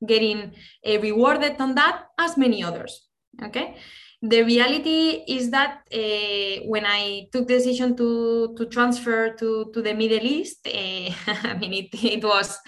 getting 0.05 0.53
uh, 0.87 0.99
rewarded 0.99 1.59
on 1.59 1.75
that 1.75 2.05
as 2.17 2.37
many 2.37 2.63
others 2.63 3.07
okay 3.43 3.75
the 4.21 4.43
reality 4.43 5.23
is 5.27 5.49
that 5.51 5.87
uh, 5.93 6.65
when 6.65 6.85
I 6.85 7.27
took 7.31 7.47
the 7.47 7.55
decision 7.55 7.95
to 7.95 8.53
to 8.57 8.65
transfer 8.65 9.33
to 9.35 9.71
to 9.73 9.81
the 9.81 9.93
Middle 9.93 10.25
East, 10.25 10.67
uh, 10.67 11.09
I 11.47 11.55
mean 11.57 11.73
it, 11.73 11.89
it 12.03 12.23
was 12.23 12.59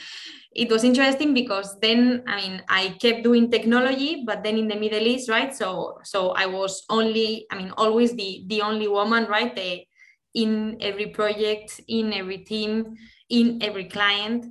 it 0.53 0.71
was 0.71 0.83
interesting 0.83 1.33
because 1.33 1.77
then 1.81 2.23
I 2.27 2.35
mean 2.37 2.61
I 2.69 2.95
kept 3.01 3.23
doing 3.23 3.51
technology, 3.51 4.23
but 4.25 4.43
then 4.43 4.57
in 4.57 4.67
the 4.69 4.75
Middle 4.79 5.05
East, 5.05 5.29
right? 5.29 5.53
So 5.53 5.99
so 6.03 6.31
I 6.31 6.45
was 6.45 6.85
only 6.89 7.47
I 7.51 7.57
mean 7.57 7.71
always 7.75 8.15
the 8.15 8.45
the 8.47 8.61
only 8.61 8.87
woman, 8.87 9.25
right? 9.25 9.53
The, 9.53 9.83
in 10.33 10.77
every 10.79 11.07
project, 11.07 11.81
in 11.89 12.13
every 12.13 12.37
team, 12.37 12.95
in 13.29 13.61
every 13.61 13.89
client, 13.89 14.45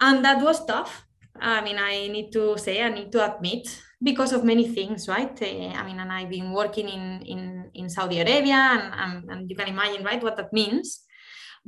and 0.00 0.24
that 0.24 0.42
was 0.42 0.64
tough. 0.64 1.05
I 1.40 1.60
mean 1.62 1.78
I 1.78 2.08
need 2.08 2.32
to 2.32 2.56
say 2.58 2.82
I 2.82 2.88
need 2.88 3.12
to 3.12 3.34
admit 3.34 3.68
because 4.02 4.32
of 4.32 4.44
many 4.44 4.68
things, 4.68 5.08
right? 5.08 5.40
Uh, 5.40 5.72
I 5.74 5.84
mean, 5.84 5.98
and 5.98 6.12
I've 6.12 6.30
been 6.30 6.52
working 6.52 6.88
in 6.88 7.22
in, 7.22 7.70
in 7.74 7.88
Saudi 7.88 8.20
Arabia, 8.20 8.54
and, 8.54 8.92
and, 8.94 9.30
and 9.30 9.50
you 9.50 9.56
can 9.56 9.68
imagine, 9.68 10.04
right, 10.04 10.22
what 10.22 10.36
that 10.36 10.52
means. 10.52 11.02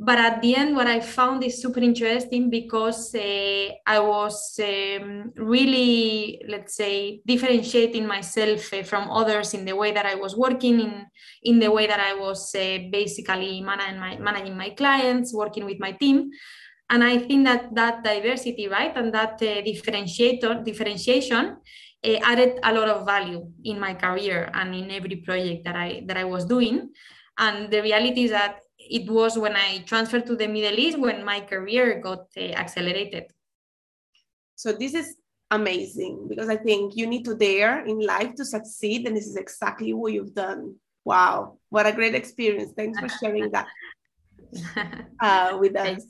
But 0.00 0.18
at 0.18 0.40
the 0.40 0.54
end, 0.54 0.76
what 0.76 0.87
I 0.87 1.00
found 1.00 1.42
is 1.42 1.60
super 1.60 1.80
interesting 1.80 2.50
because 2.50 3.12
uh, 3.16 3.68
I 3.84 3.98
was 3.98 4.60
um, 4.62 5.32
really, 5.34 6.40
let's 6.46 6.76
say, 6.76 7.20
differentiating 7.26 8.06
myself 8.06 8.72
uh, 8.72 8.84
from 8.84 9.10
others 9.10 9.54
in 9.54 9.64
the 9.64 9.75
way 9.75 9.90
that 9.90 10.06
I 10.06 10.14
was 10.14 10.37
working, 10.37 10.78
in 10.80 11.06
in 11.42 11.58
the 11.58 11.70
way 11.70 11.87
that 11.88 11.98
I 11.98 12.14
was 12.14 12.54
uh, 12.54 12.78
basically 12.92 13.60
managing 13.60 13.98
my 13.98 14.18
managing 14.18 14.56
my 14.56 14.70
clients, 14.70 15.34
working 15.34 15.64
with 15.64 15.80
my 15.80 15.92
team 15.92 16.30
and 16.90 17.04
i 17.04 17.18
think 17.18 17.45
that 17.45 17.75
that 17.75 18.02
diversity 18.04 18.68
right 18.68 18.97
and 18.97 19.12
that 19.12 19.35
uh, 19.42 19.62
differentiator 19.62 20.64
differentiation 20.64 21.57
uh, 22.04 22.18
added 22.23 22.61
a 22.62 22.73
lot 22.73 22.88
of 22.88 23.04
value 23.04 23.50
in 23.64 23.80
my 23.80 23.95
career 23.95 24.50
and 24.54 24.75
in 24.75 24.90
every 24.90 25.16
project 25.16 25.64
that 25.64 25.75
I 25.75 26.02
that 26.07 26.16
I 26.16 26.25
was 26.25 26.45
doing. 26.45 26.90
And 27.38 27.71
the 27.71 27.83
reality 27.83 28.25
is 28.25 28.30
that 28.30 28.61
it 28.78 29.11
was 29.11 29.37
when 29.37 29.57
I 29.57 29.78
transferred 29.87 30.26
to 30.26 30.37
the 30.37 30.47
Middle 30.47 30.78
East 30.78 30.99
when 30.99 31.25
my 31.25 31.40
career 31.40 32.00
got 32.00 32.26
uh, 32.37 32.40
accelerated. 32.40 33.25
So 34.54 34.73
this 34.73 34.95
is 34.95 35.16
amazing 35.50 36.26
because 36.28 36.49
I 36.49 36.57
think 36.57 36.97
you 36.97 37.07
need 37.07 37.25
to 37.25 37.35
dare 37.35 37.85
in 37.85 38.00
life 38.00 38.35
to 38.37 38.45
succeed, 38.45 39.07
and 39.07 39.16
this 39.16 39.26
is 39.26 39.37
exactly 39.37 39.92
what 39.92 40.12
you've 40.12 40.35
done. 40.35 40.76
Wow, 41.04 41.59
what 41.71 41.87
a 41.87 41.92
great 41.92 42.14
experience! 42.14 42.73
Thanks 42.76 42.99
for 42.99 43.09
sharing 43.09 43.50
that 43.52 43.66
uh, 45.21 45.57
with 45.59 45.76
us. 45.76 46.04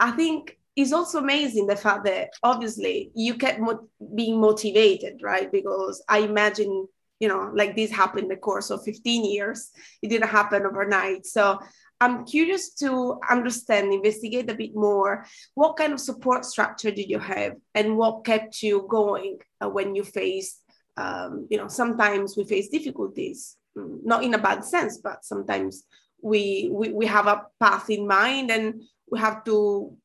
I 0.00 0.10
think 0.12 0.58
it's 0.74 0.92
also 0.92 1.18
amazing 1.18 1.66
the 1.66 1.76
fact 1.76 2.04
that 2.06 2.30
obviously 2.42 3.10
you 3.14 3.34
kept 3.34 3.60
mo- 3.60 3.88
being 4.14 4.40
motivated, 4.40 5.20
right? 5.22 5.52
Because 5.52 6.02
I 6.08 6.20
imagine, 6.20 6.88
you 7.20 7.28
know, 7.28 7.50
like 7.54 7.76
this 7.76 7.90
happened 7.90 8.24
in 8.24 8.28
the 8.28 8.36
course 8.36 8.70
of 8.70 8.82
15 8.82 9.24
years. 9.24 9.70
It 10.02 10.08
didn't 10.08 10.30
happen 10.30 10.64
overnight. 10.64 11.26
So 11.26 11.60
I'm 12.00 12.24
curious 12.24 12.70
to 12.76 13.18
understand, 13.28 13.92
investigate 13.92 14.48
a 14.48 14.54
bit 14.54 14.74
more. 14.74 15.26
What 15.54 15.76
kind 15.76 15.92
of 15.92 16.00
support 16.00 16.46
structure 16.46 16.90
did 16.90 17.10
you 17.10 17.18
have, 17.18 17.56
and 17.74 17.98
what 17.98 18.24
kept 18.24 18.62
you 18.62 18.86
going 18.88 19.38
uh, 19.60 19.68
when 19.68 19.94
you 19.94 20.02
faced, 20.02 20.62
um, 20.96 21.46
you 21.50 21.58
know, 21.58 21.68
sometimes 21.68 22.38
we 22.38 22.44
face 22.44 22.70
difficulties, 22.70 23.58
mm, 23.76 23.98
not 24.02 24.24
in 24.24 24.32
a 24.32 24.38
bad 24.38 24.64
sense, 24.64 24.96
but 24.96 25.26
sometimes 25.26 25.84
we, 26.22 26.70
we 26.72 26.90
we 26.92 27.06
have 27.06 27.26
a 27.26 27.42
path 27.60 27.90
in 27.90 28.06
mind, 28.06 28.50
and 28.50 28.82
we 29.10 29.18
have 29.18 29.44
to 29.44 29.96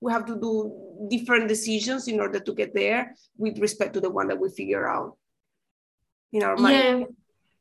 we 0.00 0.12
have 0.12 0.26
to 0.26 0.36
do 0.36 1.08
different 1.08 1.48
decisions 1.48 2.08
in 2.08 2.20
order 2.20 2.38
to 2.38 2.52
get 2.52 2.74
there 2.74 3.14
with 3.38 3.58
respect 3.58 3.94
to 3.94 4.00
the 4.00 4.10
one 4.10 4.28
that 4.28 4.38
we 4.38 4.50
figure 4.50 4.86
out 4.86 5.16
in 6.32 6.42
our 6.42 6.56
mind. 6.56 6.76
Yeah, 6.76 7.04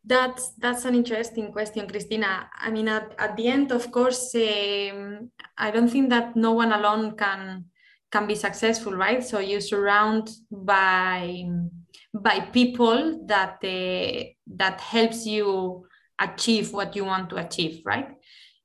that's 0.04 0.52
that's 0.60 0.84
an 0.86 0.96
interesting 0.96 1.52
question, 1.52 1.88
Christina. 1.88 2.50
I 2.60 2.70
mean, 2.70 2.90
at, 2.90 3.16
at 3.18 3.38
the 3.38 3.48
end, 3.48 3.72
of 3.72 3.92
course, 3.92 4.36
um, 4.36 5.32
I 5.58 5.72
don't 5.72 5.88
think 5.88 6.10
that 6.10 6.36
no 6.36 6.52
one 6.52 6.74
alone 6.74 7.16
can 7.16 7.66
can 8.12 8.28
be 8.28 8.36
successful, 8.36 8.94
right? 8.94 9.24
So 9.24 9.40
you 9.40 9.62
surround 9.62 10.30
by 10.52 11.46
by 12.14 12.42
people 12.42 13.26
that 13.28 13.58
uh, 13.64 14.24
that 14.58 14.82
helps 14.82 15.26
you 15.26 15.88
achieve 16.20 16.74
what 16.74 16.96
you 16.96 17.06
want 17.06 17.30
to 17.30 17.38
achieve, 17.38 17.82
right? 17.86 18.10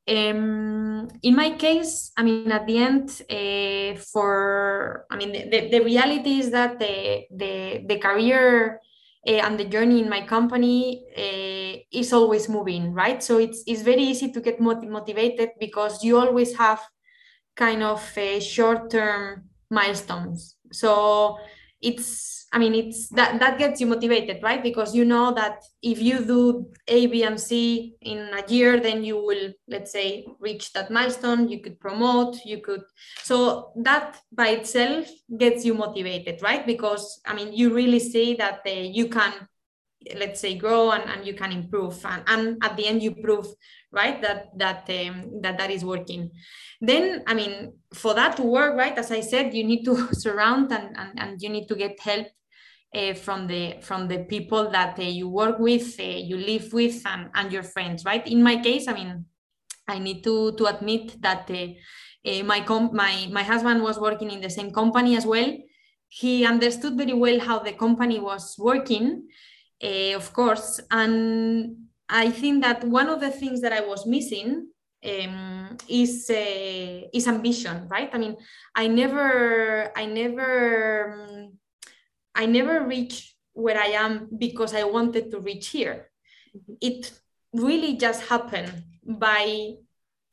Um, 0.08 1.08
in 1.22 1.36
my 1.36 1.50
case, 1.50 2.12
I 2.16 2.22
mean, 2.22 2.50
at 2.50 2.66
the 2.66 2.78
end, 2.78 3.22
uh, 3.28 4.00
for 4.12 5.04
I 5.10 5.16
mean, 5.16 5.50
the, 5.50 5.68
the 5.68 5.80
reality 5.80 6.40
is 6.40 6.50
that 6.50 6.78
the 6.78 7.26
the, 7.30 7.84
the 7.86 7.98
career 7.98 8.80
uh, 9.26 9.32
and 9.32 9.58
the 9.58 9.66
journey 9.66 10.00
in 10.00 10.08
my 10.08 10.22
company 10.26 11.04
uh, 11.16 11.82
is 11.92 12.12
always 12.12 12.48
moving, 12.48 12.94
right? 12.94 13.22
So 13.22 13.38
it's 13.38 13.62
it's 13.66 13.82
very 13.82 14.02
easy 14.02 14.32
to 14.32 14.40
get 14.40 14.60
motivated 14.60 15.50
because 15.60 16.02
you 16.02 16.18
always 16.18 16.56
have 16.56 16.80
kind 17.54 17.82
of 17.82 18.00
a 18.16 18.40
short 18.40 18.90
term 18.90 19.50
milestones. 19.70 20.56
So 20.72 21.38
it's 21.80 22.46
i 22.52 22.58
mean 22.58 22.74
it's 22.74 23.08
that 23.10 23.38
that 23.38 23.58
gets 23.58 23.80
you 23.80 23.86
motivated 23.86 24.42
right? 24.42 24.62
Because 24.62 24.94
you 24.94 25.04
know 25.04 25.32
that 25.34 25.62
if 25.82 26.00
you 26.00 26.24
do 26.24 26.66
a 26.88 27.06
b 27.06 27.22
and 27.22 27.40
c 27.40 27.94
in 28.00 28.30
a 28.32 28.44
year 28.52 28.80
then 28.80 29.04
you 29.04 29.16
will 29.16 29.52
let's 29.68 29.92
say 29.92 30.26
reach 30.40 30.72
that 30.72 30.90
milestone. 30.90 31.48
You 31.48 31.60
could 31.60 31.78
promote 31.80 32.36
you 32.44 32.60
could 32.60 32.82
so 33.22 33.72
that 33.76 34.20
by 34.32 34.48
itself 34.48 35.08
gets 35.36 35.64
you 35.64 35.74
motivated 35.74 36.42
right? 36.42 36.66
Because 36.66 37.20
i 37.26 37.34
mean 37.34 37.52
you 37.52 37.74
really 37.74 38.00
see 38.00 38.34
that 38.34 38.60
uh, 38.66 38.70
you 38.70 39.08
can 39.08 39.32
let's 40.14 40.40
say 40.40 40.54
grow 40.54 40.90
and, 40.92 41.04
and 41.04 41.26
you 41.26 41.34
can 41.34 41.52
improve. 41.52 42.04
And, 42.04 42.22
and 42.26 42.58
at 42.62 42.76
the 42.76 42.86
end 42.86 43.02
you 43.02 43.14
prove 43.14 43.46
right 43.92 44.20
that 44.22 44.46
that 44.56 44.88
um, 44.90 45.40
that 45.42 45.58
that 45.58 45.70
is 45.70 45.84
working. 45.84 46.30
Then 46.80 47.24
i 47.26 47.34
mean 47.34 47.72
for 47.92 48.14
that 48.14 48.36
to 48.36 48.42
work 48.42 48.76
right 48.76 48.96
as 48.96 49.10
i 49.10 49.20
said 49.20 49.54
you 49.54 49.64
need 49.64 49.84
to 49.84 50.08
surround 50.14 50.70
and, 50.72 50.96
and, 50.96 51.18
and 51.18 51.42
you 51.42 51.48
need 51.48 51.66
to 51.68 51.74
get 51.74 51.98
help 52.00 52.28
uh, 52.94 53.14
from 53.14 53.46
the 53.46 53.76
from 53.80 54.08
the 54.08 54.20
people 54.20 54.70
that 54.70 54.98
uh, 54.98 55.02
you 55.02 55.28
work 55.28 55.58
with 55.58 55.98
uh, 55.98 56.02
you 56.02 56.36
live 56.36 56.72
with 56.72 57.02
and, 57.06 57.30
and 57.34 57.52
your 57.52 57.62
friends 57.62 58.04
right? 58.04 58.26
In 58.26 58.42
my 58.42 58.56
case 58.62 58.86
i 58.88 58.92
mean 58.92 59.24
i 59.88 59.98
need 59.98 60.22
to 60.22 60.52
to 60.52 60.66
admit 60.66 61.20
that 61.20 61.50
uh, 61.50 61.66
uh, 62.28 62.42
my 62.44 62.60
com- 62.60 62.90
my 62.92 63.28
my 63.32 63.42
husband 63.42 63.82
was 63.82 63.98
working 63.98 64.30
in 64.30 64.40
the 64.40 64.50
same 64.50 64.70
company 64.70 65.16
as 65.16 65.24
well. 65.26 65.56
He 66.08 66.44
understood 66.44 66.96
very 66.96 67.12
well 67.12 67.38
how 67.38 67.58
the 67.58 67.72
company 67.72 68.18
was 68.18 68.56
working 68.58 69.28
uh, 69.82 70.16
of 70.16 70.32
course. 70.32 70.80
And 70.90 71.76
I 72.08 72.30
think 72.30 72.62
that 72.64 72.84
one 72.84 73.08
of 73.08 73.20
the 73.20 73.30
things 73.30 73.60
that 73.60 73.72
I 73.72 73.80
was 73.80 74.06
missing 74.06 74.68
um, 75.04 75.76
is 75.88 76.28
uh, 76.30 77.08
is 77.12 77.28
ambition, 77.28 77.86
right? 77.88 78.10
I 78.12 78.18
mean, 78.18 78.36
I 78.74 78.88
never, 78.88 79.92
I 79.96 80.06
never, 80.06 81.12
um, 81.12 81.52
I 82.34 82.46
never 82.46 82.84
reached 82.86 83.34
where 83.52 83.78
I 83.78 83.88
am 83.88 84.28
because 84.36 84.74
I 84.74 84.84
wanted 84.84 85.30
to 85.30 85.40
reach 85.40 85.68
here. 85.68 86.10
Mm-hmm. 86.56 86.74
It 86.80 87.12
really 87.52 87.96
just 87.96 88.22
happened 88.28 88.72
by 89.04 89.74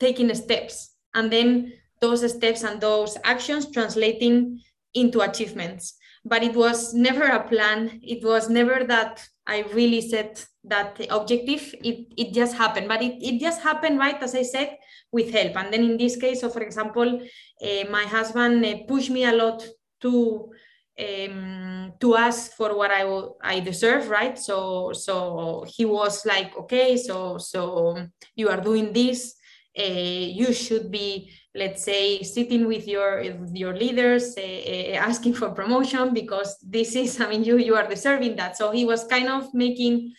taking 0.00 0.34
steps, 0.34 0.94
and 1.14 1.30
then 1.32 1.72
those 2.00 2.28
steps 2.30 2.62
and 2.62 2.80
those 2.80 3.16
actions 3.24 3.70
translating 3.70 4.60
into 4.94 5.20
achievements. 5.20 5.96
But 6.28 6.42
it 6.42 6.56
was 6.56 6.92
never 6.92 7.24
a 7.24 7.46
plan. 7.48 8.00
It 8.02 8.24
was 8.24 8.50
never 8.50 8.84
that 8.84 9.24
I 9.46 9.62
really 9.72 10.00
set 10.00 10.44
that 10.64 11.00
objective. 11.08 11.72
It, 11.84 11.98
it 12.16 12.34
just 12.34 12.56
happened, 12.56 12.88
but 12.88 13.00
it, 13.00 13.14
it 13.22 13.40
just 13.40 13.62
happened, 13.62 13.98
right, 13.98 14.20
as 14.20 14.34
I 14.34 14.42
said, 14.42 14.76
with 15.12 15.30
help. 15.30 15.56
And 15.56 15.72
then 15.72 15.84
in 15.84 15.96
this 15.96 16.16
case, 16.16 16.40
so 16.40 16.48
for 16.50 16.62
example, 16.62 17.20
uh, 17.62 17.84
my 17.90 18.02
husband 18.02 18.64
uh, 18.64 18.74
pushed 18.88 19.10
me 19.10 19.24
a 19.24 19.32
lot 19.32 19.64
to 20.02 20.50
um, 20.98 21.92
to 22.00 22.16
ask 22.16 22.52
for 22.56 22.76
what 22.76 22.90
I 22.90 23.04
I 23.42 23.60
deserve, 23.60 24.08
right? 24.08 24.36
So 24.38 24.92
so 24.92 25.64
he 25.68 25.84
was 25.84 26.26
like, 26.26 26.56
okay, 26.56 26.96
so 26.96 27.38
so 27.38 27.96
you 28.34 28.48
are 28.48 28.60
doing 28.60 28.92
this. 28.92 29.34
Uh, 29.78 30.32
you 30.40 30.52
should 30.54 30.90
be 30.90 31.30
let's 31.56 31.82
say 31.82 32.22
sitting 32.22 32.66
with 32.66 32.86
your 32.86 33.22
your 33.52 33.74
leaders 33.74 34.36
uh, 34.36 34.42
uh, 34.42 34.96
asking 34.96 35.34
for 35.34 35.50
promotion 35.50 36.12
because 36.12 36.58
this 36.62 36.94
is 36.94 37.20
i 37.20 37.28
mean 37.28 37.42
you 37.42 37.56
you 37.56 37.74
are 37.74 37.88
deserving 37.88 38.36
that 38.36 38.56
so 38.56 38.70
he 38.70 38.84
was 38.84 39.04
kind 39.04 39.28
of 39.28 39.52
making 39.54 40.12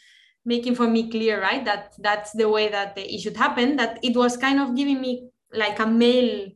making 0.48 0.76
for 0.76 0.88
me 0.88 1.12
clear, 1.12 1.42
right, 1.42 1.64
that 1.66 1.94
that's 2.00 2.32
the 2.32 2.48
way 2.48 2.70
that 2.70 2.98
it 2.98 3.20
should 3.20 3.36
happen. 3.36 3.76
That 3.76 4.00
it 4.02 4.16
was 4.16 4.38
kind 4.38 4.60
of 4.60 4.74
giving 4.74 5.02
me 5.02 5.28
like 5.54 5.78
a 5.80 5.86
male 5.86 6.48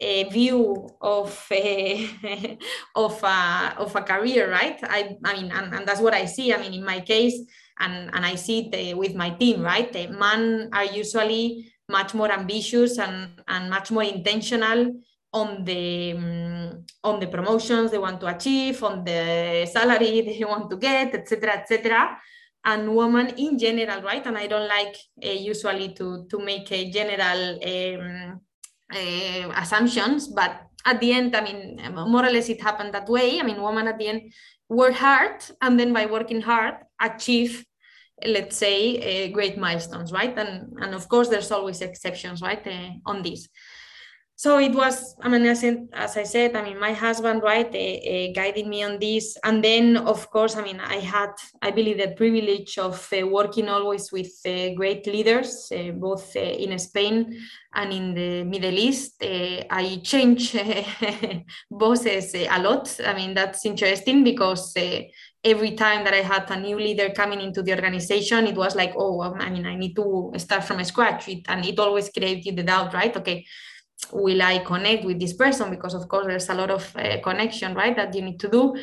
uh, 0.00 0.28
view 0.28 0.86
of 1.00 1.32
uh, 1.50 2.54
of 2.94 3.24
a, 3.24 3.74
of 3.78 3.96
a 3.96 4.02
career, 4.02 4.52
right? 4.52 4.78
I 4.84 5.16
I 5.24 5.32
mean, 5.34 5.50
and, 5.50 5.74
and 5.74 5.88
that's 5.88 6.00
what 6.04 6.14
I 6.14 6.26
see. 6.26 6.52
I 6.52 6.60
mean, 6.60 6.74
in 6.74 6.84
my 6.84 7.00
case, 7.00 7.40
and 7.80 8.10
and 8.12 8.26
I 8.26 8.36
see 8.36 8.68
it 8.68 8.70
uh, 8.76 8.96
with 8.96 9.16
my 9.16 9.30
team, 9.30 9.62
right? 9.62 9.90
The 9.90 10.08
men 10.08 10.68
are 10.72 10.84
usually 10.84 11.72
much 11.90 12.14
more 12.14 12.30
ambitious 12.30 12.98
and 12.98 13.42
and 13.48 13.68
much 13.68 13.90
more 13.90 14.04
intentional 14.04 14.80
on 15.32 15.64
the 15.64 16.12
um, 16.16 16.84
on 17.04 17.20
the 17.20 17.26
promotions 17.26 17.90
they 17.90 17.98
want 17.98 18.20
to 18.20 18.26
achieve, 18.26 18.82
on 18.82 19.04
the 19.04 19.68
salary 19.70 20.20
they 20.26 20.44
want 20.44 20.70
to 20.70 20.76
get, 20.76 21.14
etc., 21.14 21.50
etc 21.60 22.18
and 22.64 22.94
women 22.94 23.28
in 23.36 23.58
general, 23.58 24.02
right? 24.02 24.26
And 24.26 24.36
I 24.36 24.46
don't 24.46 24.68
like 24.68 24.96
uh, 25.24 25.28
usually 25.30 25.94
to, 25.94 26.26
to 26.28 26.38
make 26.38 26.70
a 26.72 26.90
general 26.90 27.58
um, 27.64 28.40
uh, 28.92 29.52
assumptions, 29.56 30.28
but 30.28 30.62
at 30.84 31.00
the 31.00 31.12
end, 31.12 31.36
I 31.36 31.40
mean, 31.42 31.80
more 31.94 32.24
or 32.24 32.30
less 32.30 32.48
it 32.48 32.60
happened 32.60 32.94
that 32.94 33.08
way. 33.08 33.38
I 33.38 33.42
mean, 33.42 33.62
women 33.62 33.88
at 33.88 33.98
the 33.98 34.08
end 34.08 34.32
work 34.68 34.94
hard 34.94 35.44
and 35.60 35.78
then 35.78 35.92
by 35.92 36.06
working 36.06 36.40
hard 36.40 36.74
achieve 37.00 37.64
let's 38.26 38.56
say 38.56 39.26
uh, 39.26 39.32
great 39.32 39.58
milestones 39.58 40.12
right? 40.12 40.36
And 40.38 40.72
and 40.80 40.94
of 40.94 41.08
course 41.08 41.28
there's 41.28 41.50
always 41.50 41.80
exceptions 41.80 42.42
right 42.42 42.66
uh, 42.66 42.90
on 43.06 43.22
this. 43.22 43.48
So 44.36 44.58
it 44.58 44.72
was 44.72 45.14
i 45.20 45.28
mean 45.28 45.44
as, 45.44 45.62
in, 45.62 45.90
as 45.92 46.16
i 46.16 46.22
said 46.22 46.56
i 46.56 46.62
mean 46.62 46.80
my 46.80 46.94
husband 46.94 47.42
right 47.42 47.66
uh, 47.66 48.32
guided 48.32 48.66
me 48.66 48.82
on 48.82 48.98
this. 48.98 49.36
And 49.44 49.62
then 49.62 49.98
of 49.98 50.30
course 50.30 50.56
i 50.56 50.62
mean 50.62 50.80
i 50.80 50.94
had 50.96 51.32
i 51.60 51.70
believe 51.70 51.98
the 51.98 52.14
privilege 52.16 52.78
of 52.78 53.06
working 53.24 53.68
always 53.68 54.10
with 54.10 54.32
great 54.76 55.06
leaders 55.06 55.70
both 55.92 56.34
in 56.36 56.78
spain 56.78 57.38
and 57.74 57.92
in 57.92 58.14
the 58.14 58.44
middle 58.44 58.78
east. 58.78 59.22
I 59.22 60.00
changed 60.02 60.58
bosses 61.70 62.34
a 62.34 62.58
lot. 62.62 62.98
I 63.06 63.12
mean 63.12 63.34
that's 63.34 63.66
interesting 63.66 64.24
because 64.24 64.72
every 65.44 65.72
time 65.72 66.04
that 66.04 66.14
i 66.14 66.22
had 66.22 66.50
a 66.50 66.60
new 66.60 66.78
leader 66.78 67.10
coming 67.10 67.40
into 67.40 67.62
the 67.62 67.72
organization 67.72 68.46
it 68.46 68.56
was 68.56 68.74
like 68.74 68.92
oh 68.96 69.22
i 69.22 69.50
mean 69.50 69.66
i 69.66 69.74
need 69.74 69.94
to 69.94 70.32
start 70.36 70.64
from 70.64 70.82
scratch 70.84 71.28
it, 71.28 71.42
and 71.48 71.64
it 71.64 71.78
always 71.78 72.10
created 72.10 72.56
the 72.56 72.62
doubt 72.62 72.92
right 72.92 73.16
okay 73.16 73.44
will 74.12 74.42
I 74.42 74.58
connect 74.58 75.04
with 75.04 75.20
this 75.20 75.34
person? 75.34 75.70
Because 75.70 75.94
of 75.94 76.08
course 76.08 76.26
there's 76.26 76.48
a 76.48 76.54
lot 76.54 76.70
of 76.70 76.94
uh, 76.96 77.20
connection, 77.22 77.74
right, 77.74 77.94
that 77.96 78.14
you 78.14 78.22
need 78.22 78.40
to 78.40 78.48
do. 78.48 78.76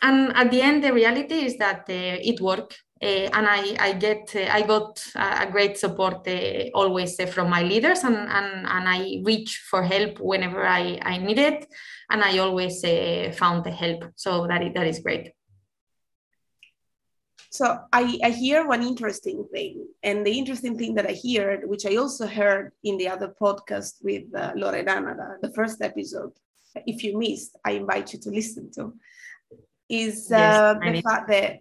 And 0.00 0.34
at 0.34 0.50
the 0.50 0.62
end, 0.62 0.82
the 0.82 0.92
reality 0.92 1.44
is 1.44 1.56
that 1.58 1.80
uh, 1.88 2.18
it 2.20 2.40
worked. 2.40 2.82
Uh, 3.02 3.28
and 3.34 3.48
I, 3.48 3.76
I 3.80 3.92
get 3.94 4.32
uh, 4.36 4.46
I 4.48 4.62
got 4.62 5.04
a 5.16 5.50
great 5.50 5.76
support 5.76 6.26
uh, 6.28 6.70
always 6.72 7.18
uh, 7.18 7.26
from 7.26 7.50
my 7.50 7.62
leaders 7.64 8.04
and, 8.04 8.14
and, 8.14 8.64
and 8.64 8.88
I 8.88 9.20
reach 9.24 9.60
for 9.68 9.82
help 9.82 10.20
whenever 10.20 10.64
I, 10.64 11.00
I 11.02 11.18
need 11.18 11.40
it 11.40 11.66
and 12.10 12.22
I 12.22 12.38
always 12.38 12.80
found 13.36 13.64
the 13.64 13.72
help 13.72 14.04
so 14.14 14.46
that, 14.46 14.62
that 14.76 14.86
is 14.86 15.00
great. 15.00 15.32
So 17.52 17.78
I, 17.92 18.18
I 18.24 18.30
hear 18.30 18.66
one 18.66 18.82
interesting 18.82 19.46
thing, 19.52 19.86
and 20.02 20.24
the 20.24 20.38
interesting 20.38 20.78
thing 20.78 20.94
that 20.94 21.06
I 21.06 21.14
heard, 21.22 21.68
which 21.68 21.84
I 21.84 21.96
also 21.96 22.26
heard 22.26 22.72
in 22.82 22.96
the 22.96 23.08
other 23.08 23.34
podcast 23.38 24.02
with 24.02 24.22
uh, 24.34 24.54
Loredana, 24.54 25.36
the, 25.42 25.52
first 25.52 25.82
episode. 25.82 26.32
If 26.86 27.04
you 27.04 27.18
missed, 27.18 27.58
I 27.62 27.72
invite 27.72 28.14
you 28.14 28.20
to 28.20 28.30
listen 28.30 28.70
to. 28.76 28.94
Is 29.90 30.32
uh, 30.32 30.78
yes, 30.82 30.94
the 30.96 31.02
fact 31.02 31.28
that 31.28 31.58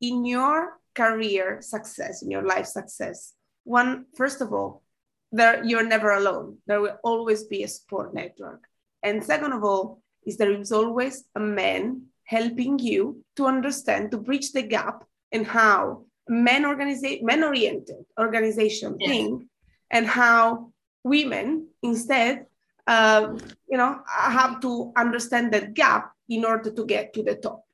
in 0.00 0.24
your 0.24 0.78
career 0.94 1.62
success, 1.62 2.22
in 2.22 2.30
your 2.30 2.42
life 2.42 2.66
success, 2.66 3.34
one 3.64 4.04
first 4.16 4.40
of 4.40 4.52
all, 4.52 4.84
there 5.32 5.64
you're 5.64 5.88
never 5.88 6.12
alone. 6.12 6.58
There 6.68 6.80
will 6.80 6.96
always 7.02 7.42
be 7.42 7.64
a 7.64 7.68
support 7.68 8.14
network, 8.14 8.62
and 9.02 9.24
second 9.24 9.52
of 9.52 9.64
all, 9.64 10.00
is 10.24 10.36
there 10.36 10.52
is 10.52 10.70
always 10.70 11.24
a 11.34 11.40
man 11.40 12.06
helping 12.28 12.78
you 12.78 13.24
to 13.36 13.46
understand, 13.46 14.10
to 14.10 14.18
bridge 14.18 14.52
the 14.52 14.60
gap 14.60 15.02
and 15.32 15.46
how 15.46 16.04
men 16.28 16.66
organization, 16.66 17.24
men 17.24 17.42
oriented 17.42 18.04
organization 18.20 18.96
yes. 19.00 19.08
think 19.08 19.44
and 19.90 20.06
how 20.06 20.70
women 21.04 21.66
instead, 21.82 22.44
uh, 22.86 23.32
you 23.66 23.78
know, 23.78 23.98
have 24.06 24.60
to 24.60 24.92
understand 24.94 25.54
that 25.54 25.72
gap 25.72 26.12
in 26.28 26.44
order 26.44 26.70
to 26.70 26.84
get 26.84 27.14
to 27.14 27.22
the 27.22 27.34
top. 27.34 27.64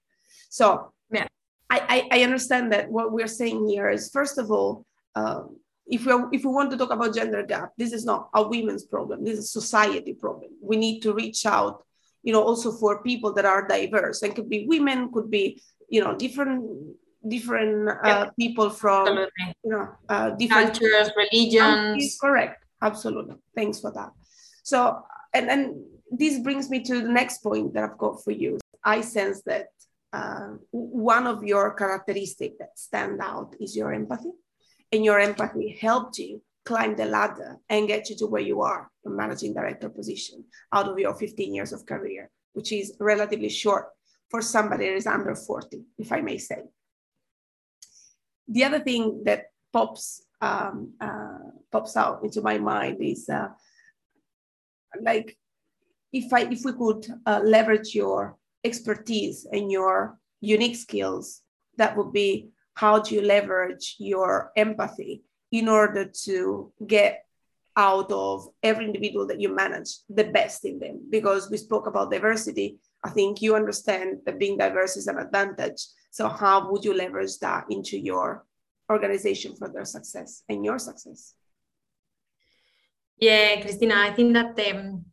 So 0.51 0.93
yeah. 1.11 1.27
I, 1.69 2.07
I, 2.13 2.19
I 2.21 2.23
understand 2.23 2.73
that 2.73 2.89
what 2.89 3.11
we're 3.11 3.27
saying 3.27 3.69
here 3.69 3.91
is 3.91 4.09
first 4.11 4.39
of 4.39 4.53
all, 4.53 4.87
um, 5.17 5.57
if 5.87 6.07
we 6.07 6.13
if 6.33 6.45
we 6.45 6.53
want 6.53 6.71
to 6.71 6.77
talk 6.77 6.93
about 6.93 7.15
gender 7.15 7.43
gap, 7.43 7.73
this 7.77 7.93
is 7.93 8.05
not 8.05 8.31
a 8.33 8.47
women's 8.47 8.85
problem. 8.85 9.25
This 9.25 9.39
is 9.39 9.47
a 9.47 9.61
society 9.61 10.15
problem. 10.15 10.53
We 10.63 10.77
need 10.77 11.01
to 11.01 11.13
reach 11.13 11.45
out 11.45 11.85
you 12.25 12.33
know 12.33 12.43
also 12.43 12.73
for 12.73 13.03
people 13.03 13.33
that 13.35 13.45
are 13.45 13.69
diverse. 13.69 14.23
And 14.23 14.35
could 14.35 14.49
be 14.49 14.67
women 14.67 15.13
could 15.13 15.31
be 15.31 15.63
you 15.89 16.03
know 16.03 16.17
different 16.17 16.65
different 17.27 17.89
uh, 18.05 18.31
people 18.39 18.71
from 18.71 19.07
absolutely. 19.09 19.55
you 19.63 19.71
know 19.71 19.89
uh, 20.09 20.31
different 20.31 20.73
cultures 20.73 21.11
religions. 21.17 22.19
Correct. 22.21 22.65
Absolutely. 22.83 23.37
Thanks 23.55 23.81
for 23.81 23.93
that. 23.93 24.11
So 24.65 25.03
and 25.33 25.51
and 25.51 25.85
this 26.11 26.39
brings 26.41 26.71
me 26.71 26.81
to 26.81 27.01
the 27.01 27.09
next 27.09 27.43
point 27.43 27.75
that 27.75 27.85
i've 27.85 27.99
got 27.99 28.23
for 28.25 28.31
you. 28.31 28.59
I 28.83 29.01
sense 29.01 29.43
that 29.47 29.69
uh, 30.13 30.57
one 30.71 31.27
of 31.27 31.43
your 31.43 31.75
characteristics 31.75 32.57
that 32.59 32.79
stand 32.79 33.21
out 33.21 33.57
is 33.61 33.77
your 33.77 33.93
empathy 33.93 34.31
and 34.93 35.05
your 35.05 35.19
empathy 35.19 35.77
helped 35.81 36.19
you 36.19 36.41
climb 36.65 36.97
the 36.97 37.05
ladder 37.05 37.59
and 37.69 37.89
get 37.89 38.09
you 38.09 38.17
to 38.17 38.27
where 38.27 38.43
you 38.43 38.63
are, 38.63 38.91
a 39.07 39.11
managing 39.11 39.55
director 39.55 39.89
position, 39.89 40.45
out 40.73 40.89
of 40.89 40.99
your 40.99 41.15
15 41.15 41.55
years 41.55 41.73
of 41.73 41.87
career, 41.87 42.31
which 42.55 42.73
is 42.73 42.97
relatively 42.99 43.49
short 43.49 43.89
for 44.31 44.41
somebody 44.41 44.87
that 44.87 44.97
is 44.97 45.07
under 45.07 45.35
40, 45.35 45.83
if 45.99 46.13
I 46.13 46.21
may 46.21 46.39
say. 46.39 46.63
The 48.49 48.65
other 48.65 48.81
thing 48.81 49.23
that 49.25 49.47
pops 49.73 50.23
um, 50.41 50.93
uh, 51.01 51.39
pops 51.73 51.97
out 51.97 52.23
into 52.23 52.43
my 52.43 52.59
mind 52.59 52.99
is 53.01 53.29
uh, 53.29 53.49
like 55.01 55.37
if 56.13 56.33
I 56.33 56.43
if 56.43 56.65
we 56.65 56.73
could 56.73 57.07
uh, 57.27 57.41
leverage 57.43 57.95
your 57.95 58.37
expertise 58.63 59.47
and 59.51 59.71
your 59.71 60.19
unique 60.41 60.77
skills, 60.77 61.43
that 61.77 61.97
would 61.97 62.13
be 62.13 62.51
how 62.75 62.99
do 63.01 63.15
you 63.15 63.23
leverage 63.23 63.97
your 63.99 64.53
empathy 64.57 65.23
in 65.55 65.69
order 65.69 66.05
to 66.05 66.73
get 66.85 67.25
out 67.77 68.11
of 68.11 68.49
every 68.63 68.87
individual 68.87 69.25
that 69.29 69.41
you 69.41 69.55
manage 69.55 69.91
the 70.09 70.25
best 70.25 70.65
in 70.65 70.81
them. 70.81 71.01
Because 71.09 71.49
we 71.49 71.57
spoke 71.57 71.87
about 71.87 72.11
diversity. 72.11 72.79
I 73.05 73.11
think 73.11 73.41
you 73.41 73.55
understand 73.55 74.19
that 74.27 74.41
being 74.41 74.59
diverse 74.59 74.97
is 74.97 75.07
an 75.07 75.19
advantage. 75.19 75.81
So 76.11 76.29
how 76.29 76.71
would 76.71 76.85
you 76.85 76.93
leverage 76.93 77.39
that 77.39 77.67
into 77.71 77.97
your 77.97 78.45
organization 78.91 79.55
for 79.55 79.69
their 79.69 79.85
success 79.85 80.43
and 80.49 80.65
your 80.65 80.79
success? 80.79 81.35
Yeah 83.19 83.61
christina 83.63 83.95
i 83.97 84.13
think 84.13 84.35
that 84.35 84.59
um, 84.71 85.05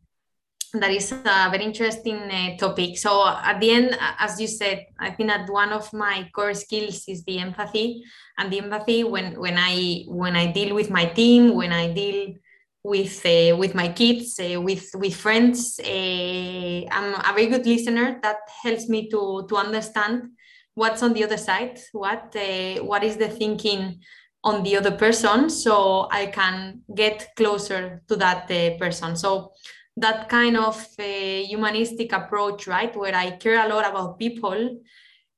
that 0.74 0.90
is 0.90 1.12
a 1.12 1.50
very 1.50 1.64
interesting 1.64 2.16
uh, 2.16 2.56
topic. 2.56 2.96
So 2.96 3.26
at 3.26 3.60
the 3.60 3.70
end, 3.70 3.98
as 4.18 4.40
you 4.40 4.46
said, 4.46 4.86
I 4.98 5.10
think 5.10 5.28
that 5.28 5.48
one 5.50 5.72
of 5.72 5.92
my 5.92 6.30
core 6.34 6.54
skills 6.54 7.04
is 7.08 7.24
the 7.24 7.38
empathy, 7.38 8.02
and 8.38 8.52
the 8.52 8.60
empathy 8.60 9.04
when 9.04 9.38
when 9.38 9.58
I 9.58 10.04
when 10.06 10.34
I 10.34 10.50
deal 10.50 10.74
with 10.74 10.90
my 10.90 11.04
team, 11.04 11.54
when 11.54 11.72
I 11.72 11.92
deal 11.92 12.34
with 12.82 13.24
uh, 13.26 13.56
with 13.56 13.74
my 13.74 13.88
kids, 13.88 14.40
uh, 14.40 14.60
with 14.60 14.90
with 14.94 15.14
friends, 15.14 15.78
uh, 15.78 16.86
I'm 16.90 17.14
a 17.14 17.32
very 17.34 17.46
good 17.46 17.66
listener. 17.66 18.18
That 18.22 18.38
helps 18.62 18.88
me 18.88 19.10
to 19.10 19.46
to 19.48 19.56
understand 19.56 20.30
what's 20.74 21.02
on 21.02 21.12
the 21.12 21.24
other 21.24 21.36
side, 21.36 21.78
what 21.92 22.34
uh, 22.34 22.82
what 22.82 23.04
is 23.04 23.16
the 23.18 23.28
thinking 23.28 24.00
on 24.44 24.62
the 24.62 24.76
other 24.76 24.90
person, 24.90 25.50
so 25.50 26.08
I 26.10 26.26
can 26.26 26.80
get 26.94 27.28
closer 27.36 28.02
to 28.08 28.16
that 28.16 28.50
uh, 28.50 28.76
person. 28.78 29.16
So 29.16 29.52
that 29.96 30.28
kind 30.28 30.56
of 30.56 30.76
uh, 30.98 31.02
humanistic 31.02 32.12
approach, 32.12 32.66
right, 32.66 32.94
where 32.96 33.14
I 33.14 33.32
care 33.32 33.64
a 33.64 33.68
lot 33.68 33.88
about 33.88 34.18
people, 34.18 34.80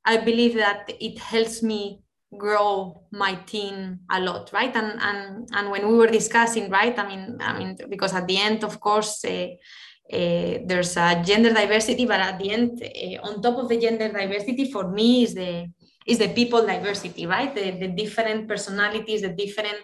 I 0.05 0.19
believe 0.19 0.55
that 0.55 0.91
it 1.01 1.19
helps 1.19 1.63
me 1.63 2.01
grow 2.37 3.05
my 3.13 3.35
team 3.47 4.01
a 4.11 4.21
lot, 4.21 4.53
right? 4.53 4.75
And 4.75 5.01
and 5.01 5.49
and 5.53 5.71
when 5.71 5.89
we 5.89 5.97
were 5.97 6.09
discussing, 6.09 6.71
right, 6.71 6.97
I 6.99 7.07
mean, 7.07 7.39
I 7.41 7.59
mean, 7.59 7.77
because 7.89 8.15
at 8.15 8.27
the 8.27 8.39
end, 8.39 8.65
of 8.65 8.81
course. 8.81 9.25
Uh, 9.25 9.49
uh, 10.13 10.59
there's 10.67 10.99
a 10.99 11.23
gender 11.25 11.51
diversity, 11.51 12.05
but 12.05 12.21
at 12.21 12.39
the 12.39 12.51
end, 12.51 12.83
uh, 12.83 13.27
on 13.27 13.41
top 13.41 13.57
of 13.57 13.71
the 13.71 13.79
gender 13.81 14.13
diversity, 14.13 14.71
for 14.71 14.91
me 14.91 15.23
is 15.23 15.35
the 15.35 15.67
is 16.07 16.19
the 16.19 16.29
people 16.29 16.67
diversity, 16.67 17.27
right? 17.27 17.55
The, 17.55 17.71
the 17.71 17.89
different 17.89 18.47
personalities, 18.47 19.23
the 19.23 19.31
different 19.31 19.79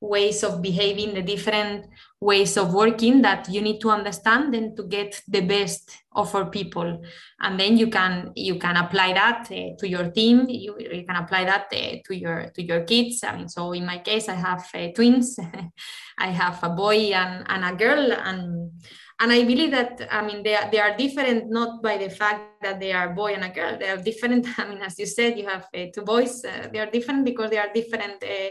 ways 0.00 0.44
of 0.44 0.62
behaving, 0.62 1.14
the 1.14 1.22
different 1.22 1.86
ways 2.20 2.56
of 2.56 2.72
working 2.72 3.22
that 3.22 3.48
you 3.48 3.60
need 3.60 3.80
to 3.80 3.90
understand 3.90 4.54
and 4.54 4.76
to 4.76 4.84
get 4.84 5.20
the 5.28 5.40
best 5.40 5.90
of 6.12 6.34
our 6.34 6.50
people. 6.50 7.02
And 7.40 7.58
then 7.58 7.76
you 7.76 7.88
can 7.88 8.32
you 8.34 8.58
can 8.58 8.76
apply 8.76 9.12
that 9.14 9.48
uh, 9.50 9.76
to 9.78 9.88
your 9.88 10.10
team. 10.10 10.46
You, 10.48 10.76
you 10.78 11.04
can 11.04 11.16
apply 11.16 11.44
that 11.44 11.66
uh, 11.72 11.96
to 12.06 12.16
your 12.16 12.50
to 12.50 12.62
your 12.62 12.82
kids. 12.82 13.22
I 13.24 13.36
mean, 13.36 13.48
so 13.48 13.72
in 13.72 13.86
my 13.86 13.98
case, 13.98 14.28
I 14.28 14.34
have 14.34 14.68
uh, 14.74 14.88
twins. 14.94 15.38
I 16.18 16.28
have 16.28 16.62
a 16.62 16.70
boy 16.70 17.12
and, 17.14 17.44
and 17.48 17.64
a 17.64 17.76
girl, 17.76 18.12
and 18.12 18.72
and 19.20 19.32
I 19.32 19.44
believe 19.44 19.72
that 19.72 20.08
I 20.10 20.22
mean 20.22 20.42
they 20.42 20.54
are, 20.54 20.70
they 20.70 20.78
are 20.78 20.96
different 20.96 21.50
not 21.50 21.82
by 21.82 21.98
the 21.98 22.10
fact 22.10 22.62
that 22.62 22.78
they 22.80 22.92
are 22.92 23.14
boy 23.14 23.34
and 23.34 23.44
a 23.44 23.48
girl. 23.48 23.78
They 23.78 23.88
are 23.88 23.96
different. 23.96 24.46
I 24.58 24.68
mean, 24.68 24.78
as 24.78 24.98
you 24.98 25.06
said, 25.06 25.38
you 25.38 25.46
have 25.46 25.66
uh, 25.74 25.86
two 25.92 26.02
boys. 26.02 26.44
Uh, 26.44 26.68
they 26.72 26.78
are 26.78 26.90
different 26.90 27.24
because 27.24 27.50
they 27.50 27.58
are 27.58 27.72
different 27.72 28.22
uh, 28.22 28.50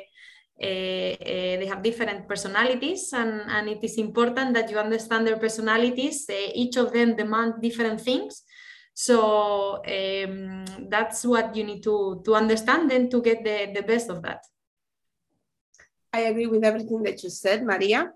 they 0.60 1.68
have 1.70 1.84
different 1.84 2.28
personalities 2.28 3.14
and, 3.14 3.42
and 3.48 3.70
it 3.70 3.84
is 3.84 3.98
important 3.98 4.54
that 4.56 4.72
you 4.72 4.78
understand 4.78 5.28
their 5.28 5.38
personalities. 5.38 6.26
Uh, 6.30 6.52
each 6.54 6.78
of 6.78 6.94
them 6.94 7.16
demand 7.16 7.62
different 7.62 8.02
things. 8.02 8.44
So 8.94 9.84
um, 9.86 10.66
that's 10.90 11.24
what 11.24 11.56
you 11.56 11.64
need 11.64 11.84
to 11.84 12.22
to 12.26 12.34
understand 12.34 12.92
and 12.92 13.12
to 13.12 13.22
get 13.22 13.44
the, 13.44 13.72
the 13.74 13.84
best 13.84 14.10
of 14.10 14.24
that. 14.24 14.44
I 16.12 16.22
agree 16.22 16.48
with 16.48 16.64
everything 16.64 17.04
that 17.04 17.22
you 17.22 17.30
said 17.30 17.64
maria. 17.64 18.12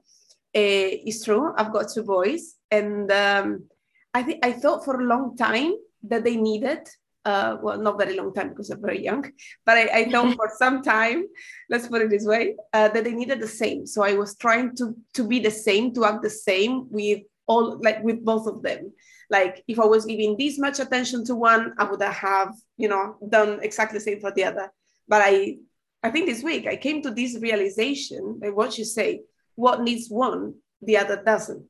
It's 0.54 1.24
true 1.24 1.54
i've 1.58 1.72
got 1.72 1.92
two 1.94 2.04
boys 2.04 2.56
and 2.70 3.10
um, 3.12 3.70
i 4.14 4.22
think 4.22 4.44
i 4.44 4.52
thought 4.52 4.84
for 4.84 5.00
a 5.00 5.06
long 5.06 5.38
time 5.38 5.74
that 6.04 6.24
they 6.24 6.36
needed 6.36 6.90
uh, 7.26 7.58
well, 7.62 7.78
not 7.78 8.00
very 8.00 8.16
long 8.16 8.34
time 8.34 8.50
because 8.50 8.70
I'm 8.70 8.82
very 8.82 9.04
young, 9.04 9.32
but 9.66 9.78
I, 9.78 10.02
I 10.02 10.06
know 10.06 10.32
for 10.36 10.52
some 10.58 10.82
time, 10.82 11.26
let's 11.70 11.88
put 11.88 12.02
it 12.02 12.10
this 12.10 12.26
way, 12.26 12.56
uh, 12.74 12.90
that 12.90 13.04
they 13.04 13.14
needed 13.14 13.40
the 13.40 13.48
same. 13.48 13.86
So 13.86 14.04
I 14.04 14.14
was 14.14 14.36
trying 14.36 14.76
to 14.78 14.96
to 15.14 15.28
be 15.28 15.40
the 15.40 15.52
same, 15.52 15.94
to 15.94 16.06
act 16.06 16.24
the 16.24 16.30
same 16.30 16.88
with 16.90 17.22
all, 17.48 17.80
like 17.82 18.04
with 18.04 18.24
both 18.24 18.48
of 18.48 18.62
them. 18.64 18.94
Like 19.30 19.64
if 19.68 19.80
I 19.80 19.86
was 19.86 20.06
giving 20.06 20.36
this 20.38 20.58
much 20.60 20.80
attention 20.80 21.24
to 21.26 21.36
one, 21.36 21.74
I 21.78 21.84
would 21.86 22.02
have, 22.02 22.54
you 22.78 22.90
know, 22.90 23.18
done 23.28 23.60
exactly 23.62 24.00
the 24.00 24.04
same 24.04 24.20
for 24.20 24.32
the 24.32 24.46
other. 24.46 24.72
But 25.08 25.22
I, 25.24 25.58
I 26.04 26.10
think 26.10 26.26
this 26.26 26.44
week 26.44 26.68
I 26.68 26.76
came 26.76 27.02
to 27.04 27.12
this 27.12 27.38
realization 27.40 28.40
that 28.42 28.56
what 28.56 28.78
you 28.78 28.86
say, 28.86 29.22
what 29.56 29.82
needs 29.82 30.10
one, 30.10 30.56
the 30.82 30.98
other 30.98 31.22
doesn't. 31.24 31.66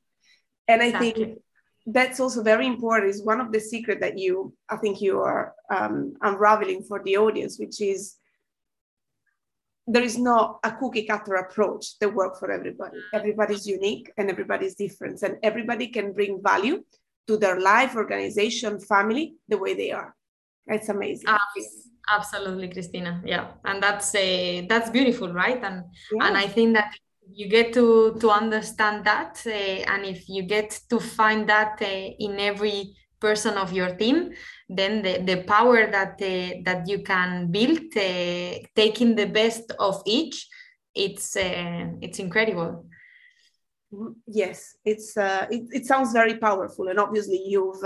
And 0.68 0.82
I 0.82 0.86
exactly. 0.86 1.12
think 1.12 1.40
that's 1.86 2.20
also 2.20 2.44
very 2.44 2.68
important. 2.68 3.10
Is 3.10 3.24
one 3.24 3.42
of 3.42 3.52
the 3.52 3.60
secret 3.60 4.00
that 4.02 4.18
you 4.18 4.54
i 4.70 4.78
think 4.78 5.02
you 5.02 5.20
are 5.20 5.54
um, 5.70 6.14
unraveling 6.22 6.84
for 6.84 7.02
the 7.04 7.18
audience 7.18 7.58
which 7.60 7.82
is 7.82 8.16
there 9.88 10.04
is 10.04 10.18
not 10.18 10.60
a 10.64 10.72
cookie 10.72 11.06
cutter 11.06 11.36
approach 11.36 11.98
that 12.00 12.14
work 12.14 12.38
for 12.40 12.52
everybody. 12.52 13.00
Everybody's 13.14 13.66
unique 13.66 14.12
and 14.18 14.30
everybody's 14.30 14.76
different 14.76 15.22
and 15.24 15.38
everybody 15.44 15.88
can 15.88 16.14
bring 16.14 16.42
value 16.42 16.84
to 17.28 17.36
their 17.36 17.60
life 17.60 17.96
organization 17.96 18.80
family 18.80 19.36
the 19.50 19.58
way 19.58 19.74
they 19.74 19.92
are. 19.92 20.16
It's 20.68 20.90
amazing. 20.90 21.26
Absolutely 22.10 22.70
christina. 22.70 23.22
Yeah 23.26 23.48
and 23.66 23.82
that's 23.82 24.14
a 24.16 24.66
that's 24.68 24.90
beautiful 24.90 25.34
right? 25.34 25.62
And 25.64 25.84
yeah. 26.12 26.28
and 26.28 26.38
i 26.38 26.48
think 26.48 26.76
that 26.76 26.94
you 27.34 27.48
get 27.48 27.74
to 27.74 28.16
to 28.20 28.30
understand 28.30 29.06
that 29.06 29.42
uh, 29.46 29.50
and 29.50 30.06
if 30.06 30.28
you 30.28 30.44
get 30.44 30.80
to 30.90 31.00
find 31.00 31.48
that 31.48 31.82
uh, 31.82 31.86
in 31.86 32.40
every 32.40 32.96
person 33.20 33.58
of 33.58 33.72
your 33.72 33.96
team 33.96 34.32
then 34.68 35.02
the, 35.02 35.20
the 35.20 35.44
power 35.44 35.90
that 35.92 36.14
uh, 36.22 36.62
that 36.64 36.88
you 36.88 37.04
can 37.04 37.52
build 37.52 37.80
uh, 37.96 38.60
taking 38.76 39.16
the 39.16 39.28
best 39.28 39.72
of 39.80 40.02
each 40.06 40.48
it's 40.96 41.36
uh, 41.36 41.86
it's 42.02 42.20
incredible 42.20 42.86
mm-hmm. 43.94 44.12
yes 44.28 44.76
it's 44.84 45.16
uh, 45.18 45.46
it, 45.52 45.64
it 45.72 45.86
sounds 45.86 46.12
very 46.14 46.38
powerful 46.38 46.88
and 46.88 47.00
obviously 47.00 47.42
you've 47.46 47.84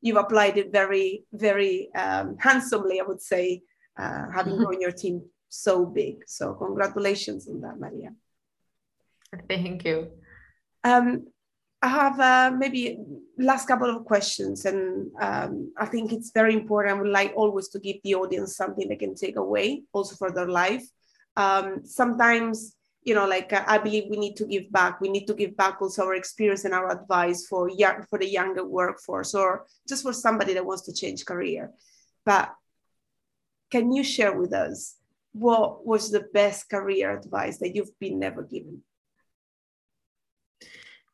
you've 0.00 0.16
applied 0.16 0.56
it 0.56 0.72
very 0.72 1.24
very 1.32 1.90
um, 1.94 2.36
handsomely 2.38 3.00
i 3.00 3.04
would 3.04 3.22
say 3.22 3.60
having 3.96 4.54
mm-hmm. 4.54 4.64
grown 4.64 4.80
your 4.80 4.92
team 4.92 5.20
so 5.48 5.84
big 5.84 6.22
so 6.26 6.54
congratulations 6.54 7.48
on 7.48 7.60
that 7.60 7.78
maria 7.78 8.10
Thank 9.48 9.84
you. 9.84 10.08
Um, 10.84 11.26
I 11.80 11.88
have 11.88 12.18
uh, 12.18 12.56
maybe 12.56 12.98
last 13.38 13.68
couple 13.68 13.88
of 13.88 14.04
questions, 14.04 14.64
and 14.64 15.10
um, 15.20 15.72
I 15.76 15.86
think 15.86 16.12
it's 16.12 16.32
very 16.32 16.54
important. 16.54 16.96
I 16.96 17.00
would 17.00 17.10
like 17.10 17.32
always 17.36 17.68
to 17.68 17.78
give 17.78 17.96
the 18.02 18.16
audience 18.16 18.56
something 18.56 18.88
they 18.88 18.96
can 18.96 19.14
take 19.14 19.36
away, 19.36 19.84
also 19.92 20.16
for 20.16 20.32
their 20.32 20.48
life. 20.48 20.84
Um, 21.36 21.82
sometimes, 21.84 22.74
you 23.04 23.14
know, 23.14 23.28
like 23.28 23.52
uh, 23.52 23.62
I 23.64 23.78
believe 23.78 24.04
we 24.10 24.16
need 24.16 24.34
to 24.36 24.46
give 24.46 24.72
back. 24.72 25.00
We 25.00 25.08
need 25.08 25.26
to 25.26 25.34
give 25.34 25.56
back 25.56 25.80
also 25.80 26.06
our 26.06 26.14
experience 26.14 26.64
and 26.64 26.74
our 26.74 26.90
advice 26.90 27.46
for 27.46 27.70
young, 27.70 28.04
for 28.10 28.18
the 28.18 28.28
younger 28.28 28.64
workforce, 28.64 29.34
or 29.34 29.66
just 29.88 30.02
for 30.02 30.12
somebody 30.12 30.54
that 30.54 30.66
wants 30.66 30.82
to 30.86 30.92
change 30.92 31.24
career. 31.24 31.70
But 32.26 32.52
can 33.70 33.92
you 33.92 34.02
share 34.02 34.36
with 34.36 34.52
us 34.52 34.96
what 35.32 35.86
was 35.86 36.10
the 36.10 36.26
best 36.34 36.68
career 36.68 37.16
advice 37.16 37.58
that 37.58 37.76
you've 37.76 37.96
been 38.00 38.18
never 38.18 38.42
given? 38.42 38.82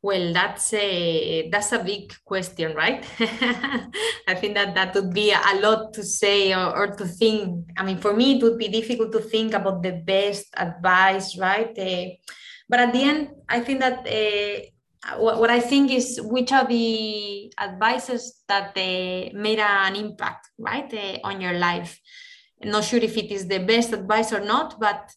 Well, 0.05 0.35
that's 0.35 0.75
a 0.75 1.49
that's 1.49 1.73
a 1.73 1.79
big 1.79 2.13
question, 2.27 2.75
right? 2.75 3.03
I 4.29 4.35
think 4.35 4.53
that 4.53 4.75
that 4.75 4.95
would 4.95 5.15
be 5.15 5.33
a 5.33 5.61
lot 5.63 5.95
to 5.95 6.03
say 6.03 6.53
or, 6.53 6.77
or, 6.77 6.87
to 6.89 7.07
think. 7.07 7.71
I 7.79 7.85
mean, 7.87 7.97
for 7.97 8.13
me, 8.13 8.37
it 8.37 8.43
would 8.43 8.59
be 8.59 8.69
difficult 8.69 9.13
to 9.13 9.21
think 9.21 9.55
about 9.55 9.83
the 9.83 9.93
best 9.93 10.53
advice, 10.59 11.39
right? 11.39 11.73
Uh, 11.79 12.21
but 12.69 12.81
at 12.81 12.93
the 12.93 13.03
end, 13.03 13.31
I 13.49 13.61
think 13.61 13.81
that 13.81 14.07
uh, 14.07 15.17
what, 15.17 15.41
what 15.41 15.49
I 15.49 15.61
think 15.61 15.91
is 15.91 16.21
which 16.23 16.53
are 16.53 16.67
the 16.67 17.51
advices 17.59 18.43
that 18.47 18.77
uh, 18.77 19.33
made 19.33 19.59
an 19.59 19.97
impact, 19.97 20.51
right, 20.59 21.19
on 21.25 21.41
your 21.41 21.55
life. 21.55 21.99
I'm 22.63 22.73
not 22.73 22.85
sure 22.85 23.01
if 23.01 23.17
it 23.17 23.31
is 23.31 23.49
the 23.49 23.61
best 23.61 23.95
advice 23.95 24.35
or 24.35 24.41
not, 24.41 24.79
but 24.79 25.11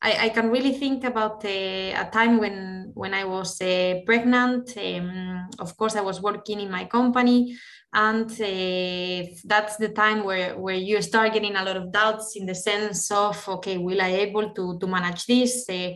I, 0.00 0.26
I 0.26 0.28
can 0.28 0.50
really 0.50 0.72
think 0.72 1.04
about 1.04 1.44
uh, 1.44 1.48
a 1.48 2.08
time 2.12 2.38
when 2.38 2.92
when 2.94 3.14
I 3.14 3.24
was 3.24 3.60
uh, 3.60 4.00
pregnant. 4.06 4.76
Um, 4.76 5.48
of 5.58 5.76
course, 5.76 5.96
I 5.96 6.02
was 6.02 6.20
working 6.20 6.60
in 6.60 6.70
my 6.70 6.84
company, 6.84 7.56
and 7.92 8.30
uh, 8.30 9.30
that's 9.44 9.76
the 9.76 9.92
time 9.94 10.22
where 10.24 10.56
where 10.56 10.76
you 10.76 11.02
start 11.02 11.32
getting 11.32 11.56
a 11.56 11.64
lot 11.64 11.76
of 11.76 11.90
doubts 11.90 12.36
in 12.36 12.46
the 12.46 12.54
sense 12.54 13.10
of 13.10 13.48
okay, 13.48 13.76
will 13.78 14.00
I 14.00 14.10
able 14.26 14.50
to 14.54 14.78
to 14.78 14.86
manage 14.86 15.26
this? 15.26 15.68
Uh, 15.68 15.94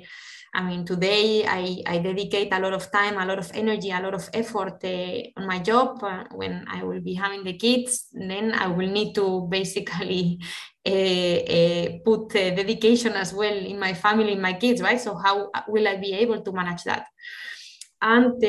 I 0.54 0.62
mean, 0.62 0.84
today 0.84 1.46
I, 1.46 1.82
I 1.86 1.98
dedicate 1.98 2.52
a 2.52 2.60
lot 2.60 2.74
of 2.74 2.92
time, 2.92 3.16
a 3.16 3.24
lot 3.24 3.38
of 3.38 3.50
energy, 3.54 3.90
a 3.90 4.00
lot 4.00 4.12
of 4.12 4.28
effort 4.34 4.84
uh, 4.84 5.40
on 5.40 5.46
my 5.46 5.60
job. 5.60 6.02
Uh, 6.02 6.24
when 6.32 6.66
I 6.68 6.82
will 6.84 7.00
be 7.00 7.14
having 7.14 7.42
the 7.42 7.56
kids, 7.56 8.08
then 8.12 8.52
I 8.52 8.66
will 8.66 8.90
need 8.90 9.14
to 9.14 9.46
basically 9.48 10.40
put 10.84 12.30
dedication 12.30 13.12
as 13.12 13.32
well 13.32 13.54
in 13.54 13.78
my 13.78 13.94
family, 13.94 14.32
in 14.32 14.40
my 14.40 14.54
kids, 14.54 14.80
right? 14.82 15.00
So 15.00 15.14
how 15.14 15.50
will 15.68 15.86
I 15.86 15.96
be 15.96 16.12
able 16.14 16.40
to 16.42 16.52
manage 16.52 16.84
that? 16.84 17.06
And 18.00 18.42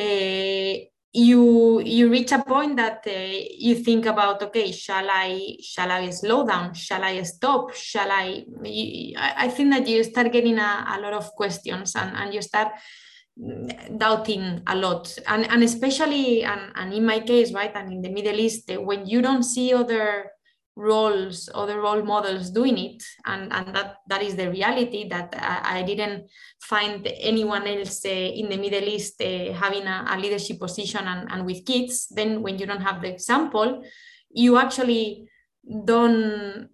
you 1.13 1.79
you 1.81 2.09
reach 2.09 2.31
a 2.31 2.43
point 2.43 2.75
that 2.75 3.05
uh, 3.05 3.45
you 3.57 3.75
think 3.75 4.07
about 4.07 4.41
okay 4.41 4.71
shall 4.71 5.07
i 5.11 5.55
shall 5.61 5.91
i 5.91 6.09
slow 6.09 6.45
down 6.45 6.73
shall 6.73 7.03
i 7.03 7.21
stop 7.21 7.71
shall 7.75 8.09
i 8.09 8.43
i 9.37 9.47
think 9.47 9.71
that 9.71 9.87
you 9.87 10.03
start 10.03 10.31
getting 10.31 10.57
a, 10.57 10.85
a 10.97 10.99
lot 10.99 11.13
of 11.13 11.31
questions 11.35 11.95
and, 11.95 12.17
and 12.17 12.33
you 12.33 12.41
start 12.41 12.69
doubting 13.95 14.61
a 14.65 14.75
lot 14.75 15.15
and, 15.27 15.49
and 15.51 15.63
especially 15.63 16.43
and, 16.43 16.71
and 16.75 16.93
in 16.93 17.05
my 17.05 17.19
case 17.19 17.53
right 17.53 17.75
and 17.75 17.91
in 17.91 18.01
the 18.01 18.09
middle 18.09 18.39
east 18.39 18.71
when 18.77 19.05
you 19.05 19.21
don't 19.21 19.43
see 19.43 19.71
other 19.71 20.31
roles 20.75 21.49
other 21.53 21.79
role 21.81 22.01
models 22.03 22.49
doing 22.49 22.77
it. 22.77 23.03
And 23.25 23.53
and 23.53 23.75
that 23.75 23.97
that 24.07 24.21
is 24.23 24.35
the 24.35 24.49
reality 24.49 25.07
that 25.09 25.35
i, 25.37 25.79
I 25.79 25.83
didn't 25.83 26.29
find 26.61 27.07
anyone 27.19 27.67
else 27.67 28.05
uh, 28.05 28.09
in 28.09 28.49
the 28.49 28.57
middle 28.57 28.87
east 28.87 29.21
uh, 29.21 29.53
having 29.53 29.85
a, 29.85 30.05
a, 30.09 30.17
leadership 30.17 30.59
position 30.59 31.05
and, 31.05 31.31
and 31.31 31.45
with 31.45 31.65
kids. 31.65 32.07
Then 32.09 32.41
when 32.41 32.57
you 32.57 32.65
don't 32.65 32.81
have 32.81 33.01
the 33.01 33.09
example 33.09 33.83
you 34.33 34.57
actually 34.57 35.27
don't 35.85 36.69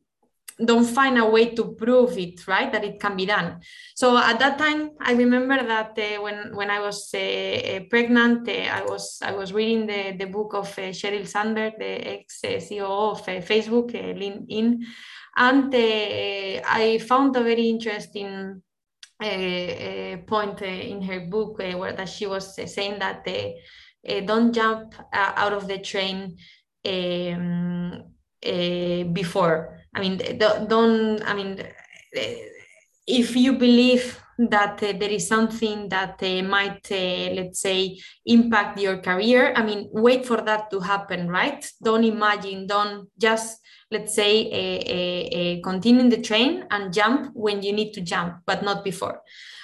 don't 0.63 0.85
find 0.85 1.17
a 1.17 1.25
way 1.25 1.55
to 1.55 1.73
prove 1.75 2.17
it 2.17 2.45
right 2.47 2.71
that 2.71 2.83
it 2.83 2.99
can 2.99 3.15
be 3.15 3.25
done. 3.25 3.61
So 3.95 4.17
at 4.17 4.39
that 4.39 4.57
time 4.57 4.91
i 4.99 5.13
remember 5.13 5.63
that 5.63 5.97
uh, 5.97 6.21
when 6.21 6.55
when 6.55 6.69
i 6.69 6.79
was 6.79 7.09
uh, 7.13 7.17
uh 7.17 7.79
pregnant 7.89 8.47
uh, 8.47 8.51
i 8.51 8.81
was 8.83 9.19
i 9.23 9.31
was 9.31 9.53
reading 9.53 9.87
the, 9.87 10.15
the 10.17 10.25
book 10.25 10.53
of 10.53 10.67
uh, 10.77 10.91
sheryl 10.91 11.27
sandberg 11.27 11.73
the 11.79 12.07
ex 12.07 12.41
ceo 12.43 13.11
of 13.11 13.21
uh, 13.21 13.41
facebook 13.41 13.91
linkedin. 13.91 14.83
And 15.37 15.73
i 15.73 16.99
found 17.07 17.35
a 17.35 17.43
very 17.43 17.69
interesting 17.69 18.61
point 20.27 20.61
in 20.61 21.01
her 21.01 21.19
book 21.21 21.57
where 21.59 21.93
that 21.93 22.09
she 22.09 22.25
was 22.25 22.55
saying 22.55 22.99
that 22.99 23.25
don't 24.25 24.53
jump 24.53 24.95
out 25.13 25.53
of 25.53 25.67
the 25.67 25.77
train 25.79 26.37
um, 26.85 28.03
before 29.13 29.78
I 29.93 29.99
mean, 30.01 30.17
don't, 30.67 31.21
I 31.23 31.33
mean, 31.33 31.63
if 33.07 33.35
you 33.35 33.53
believe 33.57 34.19
that 34.37 34.81
uh, 34.81 34.93
there 34.97 35.09
is 35.09 35.27
something 35.27 35.89
that 35.89 36.21
uh, 36.21 36.43
might, 36.43 36.89
uh, 36.91 37.33
let's 37.33 37.59
say, 37.59 37.99
impact 38.25 38.79
your 38.79 38.99
career, 38.99 39.53
I 39.55 39.63
mean, 39.63 39.89
wait 39.91 40.25
for 40.25 40.37
that 40.41 40.71
to 40.71 40.79
happen, 40.79 41.27
right? 41.27 41.69
Don't 41.83 42.05
imagine, 42.05 42.67
don't 42.67 43.09
just, 43.17 43.59
let's 43.91 44.15
say, 44.15 45.59
continue 45.63 46.01
in 46.01 46.09
the 46.09 46.21
train 46.21 46.65
and 46.71 46.93
jump 46.93 47.31
when 47.33 47.61
you 47.63 47.73
need 47.73 47.93
to 47.93 48.01
jump, 48.01 48.37
but 48.45 48.63
not 48.63 48.83
before. 48.83 49.21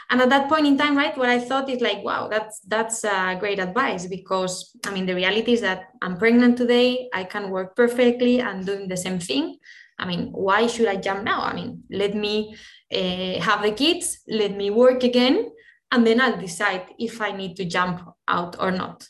And 0.10 0.22
at 0.22 0.30
that 0.30 0.50
point 0.50 0.68
in 0.68 0.78
time, 0.78 0.98
right, 0.98 1.18
what 1.18 1.30
I 1.30 1.40
thought 1.40 1.70
is 1.70 1.82
like, 1.82 2.04
wow, 2.04 2.28
that's 2.28 2.60
that's 2.68 3.02
great 3.40 3.60
advice 3.60 4.06
because 4.06 4.76
I 4.86 4.92
mean, 4.92 5.08
the 5.08 5.16
reality 5.16 5.54
is 5.54 5.62
that 5.62 5.86
I'm 6.02 6.18
pregnant 6.18 6.58
today. 6.58 7.10
I 7.12 7.24
can 7.24 7.50
work 7.50 7.76
perfectly 7.76 8.40
and 8.40 8.66
doing 8.66 8.88
the 8.88 8.98
same 8.98 9.20
thing. 9.20 9.58
I 9.98 10.06
mean, 10.06 10.30
why 10.32 10.68
should 10.68 10.88
I 10.88 10.98
jump 10.98 11.24
now? 11.24 11.42
I 11.42 11.54
mean, 11.54 11.84
let 11.90 12.16
me 12.16 12.56
uh, 12.94 13.40
have 13.42 13.64
the 13.64 13.72
kids, 13.72 14.20
let 14.28 14.56
me 14.56 14.70
work 14.70 15.04
again, 15.04 15.52
and 15.92 16.06
then 16.06 16.20
I'll 16.20 16.38
decide 16.38 16.88
if 17.00 17.22
I 17.22 17.32
need 17.32 17.56
to 17.58 17.66
jump 17.66 18.02
out 18.28 18.58
or 18.60 18.72
not. 18.72 19.08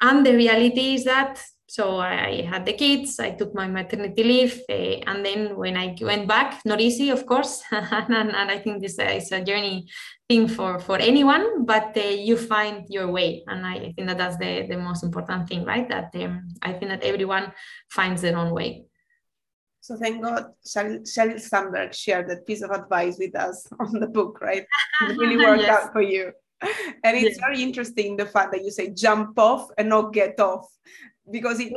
And 0.00 0.24
the 0.24 0.34
reality 0.34 0.94
is 0.94 1.04
that 1.04 1.42
so 1.74 1.98
I 1.98 2.42
had 2.42 2.66
the 2.66 2.74
kids, 2.74 3.18
I 3.18 3.30
took 3.30 3.52
my 3.52 3.66
maternity 3.66 4.22
leave, 4.22 4.60
uh, 4.70 5.10
and 5.10 5.26
then 5.26 5.56
when 5.56 5.76
I 5.76 5.96
went 6.00 6.28
back, 6.28 6.60
not 6.64 6.80
easy, 6.80 7.10
of 7.10 7.26
course, 7.26 7.62
and, 7.72 8.30
and, 8.32 8.50
I 8.50 8.58
think 8.58 8.80
this 8.80 8.96
is 9.00 9.32
a 9.32 9.42
journey 9.42 9.88
thing 10.28 10.46
for 10.46 10.78
for 10.78 10.98
anyone, 10.98 11.64
but 11.64 11.96
uh, 11.96 12.00
you 12.00 12.36
find 12.36 12.84
your 12.88 13.10
way, 13.10 13.42
and 13.48 13.66
I 13.66 13.92
think 13.96 14.06
that 14.06 14.18
that's 14.18 14.36
the 14.36 14.66
the 14.68 14.76
most 14.76 15.02
important 15.02 15.48
thing, 15.48 15.64
right? 15.64 15.88
That 15.88 16.14
um, 16.14 16.46
I 16.62 16.74
think 16.74 16.90
that 16.92 17.02
everyone 17.02 17.52
finds 17.90 18.22
their 18.22 18.36
own 18.38 18.52
way. 18.52 18.84
So 19.84 19.98
thank 19.98 20.22
God 20.22 20.46
Sheryl 20.66 21.38
Sandberg 21.38 21.92
shared 21.92 22.30
that 22.30 22.46
piece 22.46 22.62
of 22.62 22.70
advice 22.70 23.18
with 23.18 23.36
us 23.36 23.66
on 23.78 24.00
the 24.00 24.06
book, 24.06 24.40
right? 24.40 24.64
It 25.02 25.18
really 25.18 25.36
worked 25.36 25.60
yes. 25.68 25.84
out 25.84 25.92
for 25.92 26.00
you. 26.00 26.32
And 27.04 27.14
it's 27.14 27.38
very 27.38 27.62
interesting 27.62 28.16
the 28.16 28.24
fact 28.24 28.52
that 28.52 28.64
you 28.64 28.70
say 28.70 28.88
jump 28.94 29.38
off 29.38 29.68
and 29.76 29.90
not 29.90 30.14
get 30.14 30.40
off, 30.40 30.66
because 31.30 31.60
it 31.60 31.74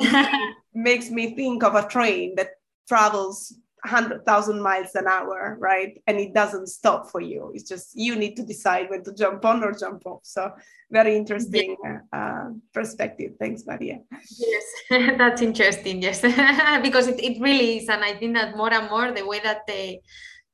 makes 0.74 1.10
me 1.10 1.36
think 1.36 1.64
of 1.64 1.76
a 1.76 1.86
train 1.86 2.36
that 2.36 2.52
travels 2.88 3.54
100,000 3.84 4.62
miles 4.62 4.96
an 4.96 5.08
hour, 5.08 5.56
right? 5.60 6.02
And 6.08 6.20
it 6.20 6.34
doesn't 6.34 6.68
stop 6.68 7.12
for 7.12 7.22
you. 7.22 7.52
It's 7.54 7.70
just 7.70 7.92
you 7.96 8.16
need 8.16 8.36
to 8.38 8.44
decide 8.44 8.90
when 8.90 9.04
to 9.04 9.14
jump 9.14 9.46
on 9.46 9.64
or 9.64 9.72
jump 9.72 10.06
off. 10.06 10.22
So, 10.24 10.52
very 10.90 11.16
interesting 11.16 11.76
uh, 12.12 12.50
perspective. 12.74 13.34
Thanks, 13.40 13.64
Maria. 13.66 14.00
Yes, 14.38 14.64
that's 15.18 15.42
interesting. 15.42 16.02
Yes, 16.02 16.22
because 16.82 17.08
it, 17.08 17.24
it 17.24 17.40
really 17.40 17.78
is. 17.78 17.90
And 17.90 18.04
I 18.04 18.14
think 18.16 18.36
that 18.36 18.58
more 18.58 18.74
and 18.74 18.90
more 18.90 19.12
the 19.12 19.26
way 19.26 19.40
that 19.44 19.68
the 19.68 20.00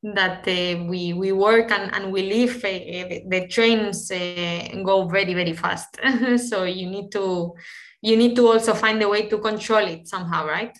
that 0.03 0.45
uh, 0.47 0.83
we 0.83 1.13
we 1.13 1.31
work 1.31 1.71
and, 1.71 1.95
and 1.95 2.11
we 2.11 2.23
live 2.23 2.57
uh, 2.57 3.21
the 3.29 3.47
trains 3.49 4.11
uh, 4.11 4.67
go 4.83 5.07
very 5.07 5.33
very 5.33 5.53
fast 5.53 5.97
so 6.49 6.65
you 6.65 6.89
need 6.89 7.09
to 7.09 7.53
you 8.01 8.17
need 8.17 8.35
to 8.35 8.45
also 8.45 8.73
find 8.73 9.01
a 9.01 9.07
way 9.07 9.29
to 9.29 9.37
control 9.37 9.87
it 9.87 10.05
somehow 10.05 10.45
right 10.45 10.77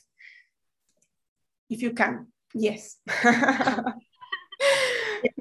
if 1.69 1.81
you 1.81 1.91
can 1.91 2.27
Yes. 2.55 2.97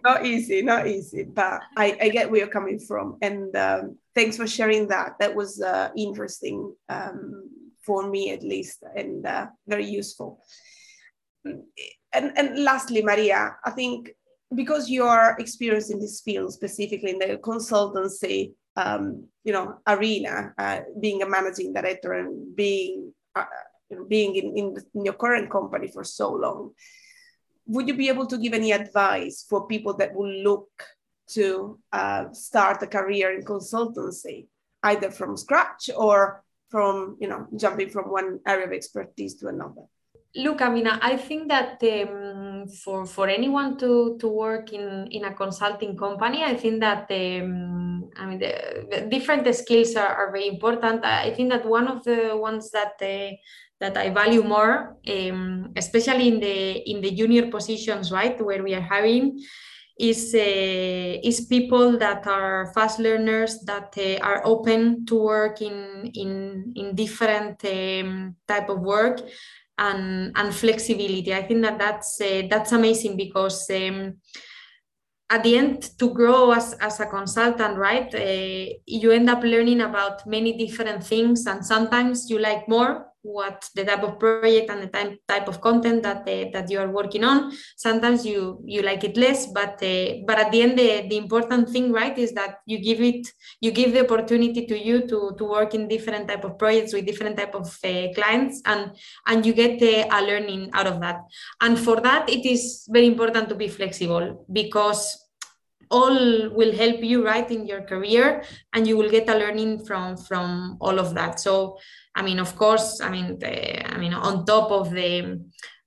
not 0.05 0.25
easy, 0.25 0.63
not 0.63 0.87
easy, 0.87 1.25
but 1.25 1.61
I, 1.77 1.97
I 2.01 2.09
get 2.09 2.31
where 2.31 2.41
you're 2.41 2.49
coming 2.49 2.79
from. 2.79 3.19
And 3.23 3.55
um, 3.57 3.97
thanks 4.15 4.37
for 4.37 4.47
sharing 4.47 4.89
that. 4.89 5.19
That 5.19 5.35
was 5.35 5.61
uh, 5.61 5.91
interesting 5.97 6.75
um, 6.89 7.51
for 7.85 8.09
me, 8.09 8.31
at 8.31 8.43
least, 8.43 8.83
and 8.97 9.27
uh, 9.27 9.47
very 9.67 9.87
useful. 9.87 10.41
And, 11.45 12.33
and 12.37 12.65
lastly, 12.65 13.03
Maria, 13.03 13.57
I 13.65 13.71
think 13.71 14.13
because 14.55 14.89
you 14.89 15.05
are 15.05 15.37
experienced 15.39 15.91
in 15.91 15.99
this 15.99 16.21
field, 16.21 16.53
specifically 16.53 17.11
in 17.11 17.19
the 17.19 17.39
consultancy, 17.39 18.53
um, 18.77 19.27
you 19.45 19.53
know, 19.53 19.79
arena, 19.87 20.53
uh, 20.59 20.81
being 21.01 21.23
a 21.23 21.29
managing 21.29 21.73
director 21.73 22.13
and 22.13 22.55
being, 22.55 23.13
uh, 23.35 23.45
being 24.09 24.37
in, 24.37 24.57
in, 24.57 24.77
in 24.95 25.05
your 25.05 25.15
current 25.15 25.51
company 25.51 25.89
for 25.89 26.05
so 26.05 26.33
long, 26.33 26.73
would 27.67 27.89
you 27.89 27.95
be 27.95 28.09
able 28.09 28.27
to 28.27 28.39
give 28.39 28.55
any 28.55 28.73
advice 28.73 29.45
for 29.49 29.67
people 29.67 29.95
that 29.95 30.15
will 30.15 30.31
look 30.31 30.69
to 31.31 31.79
uh, 31.93 32.33
start 32.33 32.83
a 32.83 32.87
career 32.87 33.35
in 33.35 33.45
consultancy, 33.45 34.47
either 34.83 35.11
from 35.11 35.37
scratch 35.37 35.91
or 35.97 36.43
from 36.69 37.17
you 37.21 37.29
know 37.29 37.47
jumping 37.57 37.91
from 37.91 38.11
one 38.11 38.41
area 38.47 38.67
of 38.67 38.73
expertise 38.73 39.35
to 39.37 39.49
another? 39.49 39.83
Look, 40.35 40.63
I 40.63 40.71
mean, 40.71 40.87
I 40.87 41.17
think 41.17 41.49
that 41.49 41.83
um, 41.83 42.67
for 42.83 43.07
for 43.07 43.29
anyone 43.29 43.77
to 43.79 44.17
to 44.19 44.29
work 44.29 44.73
in 44.73 45.07
in 45.09 45.25
a 45.25 45.35
consulting 45.35 45.97
company, 45.97 46.43
I 46.43 46.55
think 46.55 46.81
that 46.81 47.11
um, 47.11 47.82
I 48.17 48.27
mean 48.27 48.39
the, 48.39 48.87
the 48.91 49.01
different 49.07 49.53
skills 49.55 49.97
are, 49.97 50.15
are 50.15 50.33
very 50.33 50.49
important. 50.49 51.05
I 51.05 51.33
think 51.35 51.51
that 51.51 51.67
one 51.67 51.89
of 51.89 52.05
the 52.05 52.37
ones 52.37 52.71
that 52.71 52.95
uh, 53.01 53.35
that 53.81 53.97
I 53.97 54.11
value 54.11 54.45
more, 54.45 54.97
um, 55.09 55.73
especially 55.77 56.29
in 56.29 56.41
the 56.41 56.91
in 56.91 57.01
the 57.01 57.11
junior 57.11 57.51
positions, 57.51 58.13
right, 58.13 58.41
where 58.41 58.63
we 58.63 58.75
are 58.75 58.81
hiring, 58.81 59.45
is 59.99 60.35
uh, 60.35 61.19
is 61.29 61.47
people 61.47 61.99
that 61.99 62.27
are 62.27 62.73
fast 62.75 62.99
learners 62.99 63.61
that 63.67 63.93
uh, 63.99 64.19
are 64.25 64.43
open 64.45 65.05
to 65.07 65.17
work 65.17 65.61
in 65.61 66.11
in 66.15 66.73
in 66.77 66.95
different 66.95 67.65
um, 67.65 68.37
type 68.47 68.69
of 68.69 68.81
work 68.81 69.21
and 69.79 70.33
and 70.37 70.55
flexibility. 70.55 71.35
I 71.35 71.43
think 71.43 71.63
that 71.63 71.79
that's 71.79 72.21
uh, 72.21 72.43
that's 72.49 72.73
amazing 72.73 73.17
because. 73.17 73.69
Um, 73.71 74.19
at 75.33 75.43
the 75.45 75.57
end 75.57 75.99
to 75.99 76.13
grow 76.13 76.53
as, 76.53 76.75
as 76.75 77.01
a 77.01 77.07
consultant 77.07 77.79
right? 77.79 78.15
Uh, 78.15 78.75
you 78.87 79.11
end 79.11 79.31
up 79.31 79.43
learning 79.43 79.81
about 79.81 80.27
many 80.27 80.53
different 80.59 81.03
things 81.03 81.47
and 81.47 81.65
sometimes 81.65 82.29
you 82.29 82.39
like 82.39 82.69
more 82.69 83.07
what 83.23 83.69
the 83.77 83.85
type 83.85 84.03
of 84.03 84.19
project 84.19 84.69
and 84.69 84.83
the 84.83 84.89
type, 84.89 85.17
type 85.29 85.49
of 85.49 85.61
content 85.61 86.03
that 86.03 86.29
uh, 86.29 86.51
that 86.53 86.69
you 86.69 86.79
are 86.79 86.91
working 86.91 87.23
on. 87.25 87.53
Sometimes 87.77 88.27
you 88.27 88.61
you 88.67 88.83
like 88.83 89.05
it 89.05 89.17
less 89.17 89.47
but 89.47 89.81
uh, 89.83 90.15
but 90.27 90.39
at 90.39 90.51
the 90.51 90.63
end 90.63 90.79
the, 90.79 91.07
the 91.09 91.17
important 91.17 91.69
thing 91.71 91.93
right 91.93 92.19
is 92.19 92.33
that 92.33 92.57
you 92.67 92.81
give 92.81 93.01
it 93.01 93.29
you 93.61 93.71
give 93.71 93.93
the 93.93 94.01
opportunity 94.01 94.67
to 94.67 94.77
you 94.77 95.07
to 95.07 95.35
to 95.39 95.45
work 95.45 95.73
in 95.73 95.89
different 95.89 96.29
type 96.29 96.45
of 96.45 96.59
projects 96.59 96.93
with 96.93 97.07
different 97.07 97.37
type 97.37 97.55
of 97.55 97.67
uh, 97.85 98.09
clients 98.15 98.61
and 98.67 98.91
and 99.29 99.47
you 99.47 99.53
get 99.53 99.81
a 99.81 100.21
learning 100.21 100.71
out 100.73 100.89
of 100.89 101.01
that. 101.01 101.21
And 101.61 101.79
for 101.79 102.01
that 102.01 102.29
it 102.29 102.45
is 102.45 102.89
very 102.91 103.07
important 103.07 103.49
to 103.51 103.55
be 103.55 103.69
flexible 103.69 104.45
because 104.53 105.22
all 105.99 106.19
will 106.59 106.75
help 106.75 106.99
you 107.03 107.25
right 107.25 107.51
in 107.51 107.67
your 107.67 107.83
career 107.83 108.43
and 108.73 108.87
you 108.87 108.97
will 108.97 109.11
get 109.11 109.29
a 109.29 109.37
learning 109.39 109.85
from 109.85 110.17
from 110.17 110.77
all 110.81 110.99
of 110.99 111.15
that 111.15 111.39
so 111.39 111.77
I 112.15 112.23
mean, 112.23 112.39
of 112.39 112.57
course, 112.57 113.01
I 113.01 113.09
mean, 113.09 113.39
the, 113.39 113.95
I 113.95 113.99
mean, 113.99 114.13
on 114.13 114.45
top 114.45 114.71
of 114.71 114.91
the 114.91 115.41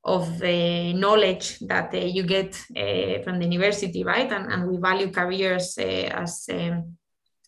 of 0.04 0.38
the 0.38 0.94
knowledge 0.94 1.58
that 1.62 1.92
uh, 1.92 1.98
you 1.98 2.22
get 2.24 2.56
uh, 2.78 3.24
from 3.24 3.40
the 3.40 3.46
university, 3.46 4.04
right? 4.04 4.32
And, 4.32 4.54
and 4.54 4.70
we 4.70 4.78
value 4.78 5.10
careers 5.10 5.76
uh, 5.80 5.82
as 5.82 6.48
um, 6.54 6.96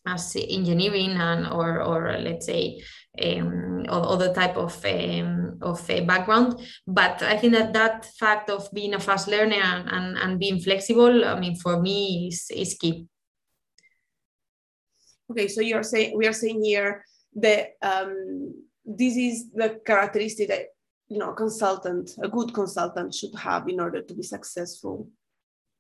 as 0.08 0.36
engineering 0.36 1.12
and 1.12 1.48
or 1.48 1.82
or 1.82 2.18
let's 2.20 2.46
say 2.46 2.82
um, 3.22 3.86
other 3.90 4.34
type 4.34 4.58
of 4.58 4.84
um, 4.86 5.58
of 5.62 5.86
background. 6.06 6.60
But 6.86 7.22
I 7.22 7.38
think 7.38 7.54
that 7.54 7.74
that 7.74 8.06
fact 8.20 8.50
of 8.50 8.72
being 8.74 8.94
a 8.94 9.00
fast 9.00 9.28
learner 9.28 9.56
and, 9.56 9.90
and, 9.90 10.18
and 10.18 10.40
being 10.40 10.60
flexible, 10.60 11.26
I 11.26 11.40
mean, 11.40 11.56
for 11.56 11.82
me 11.82 12.30
is 12.32 12.50
is 12.54 12.76
key. 12.76 13.08
Okay, 15.32 15.48
so 15.48 15.62
you're 15.62 15.84
saying 15.84 16.18
we 16.18 16.28
are 16.28 16.34
saying 16.34 16.64
here 16.64 17.04
that 17.36 17.72
um, 17.82 18.54
this 18.86 19.18
is 19.18 19.52
the 19.54 19.80
characteristic 19.86 20.48
that 20.48 20.68
you 21.10 21.18
know 21.18 21.34
consultant 21.34 22.12
a 22.22 22.28
good 22.28 22.54
consultant 22.54 23.14
should 23.14 23.36
have 23.36 23.68
in 23.68 23.80
order 23.80 24.02
to 24.02 24.14
be 24.14 24.24
successful 24.24 25.10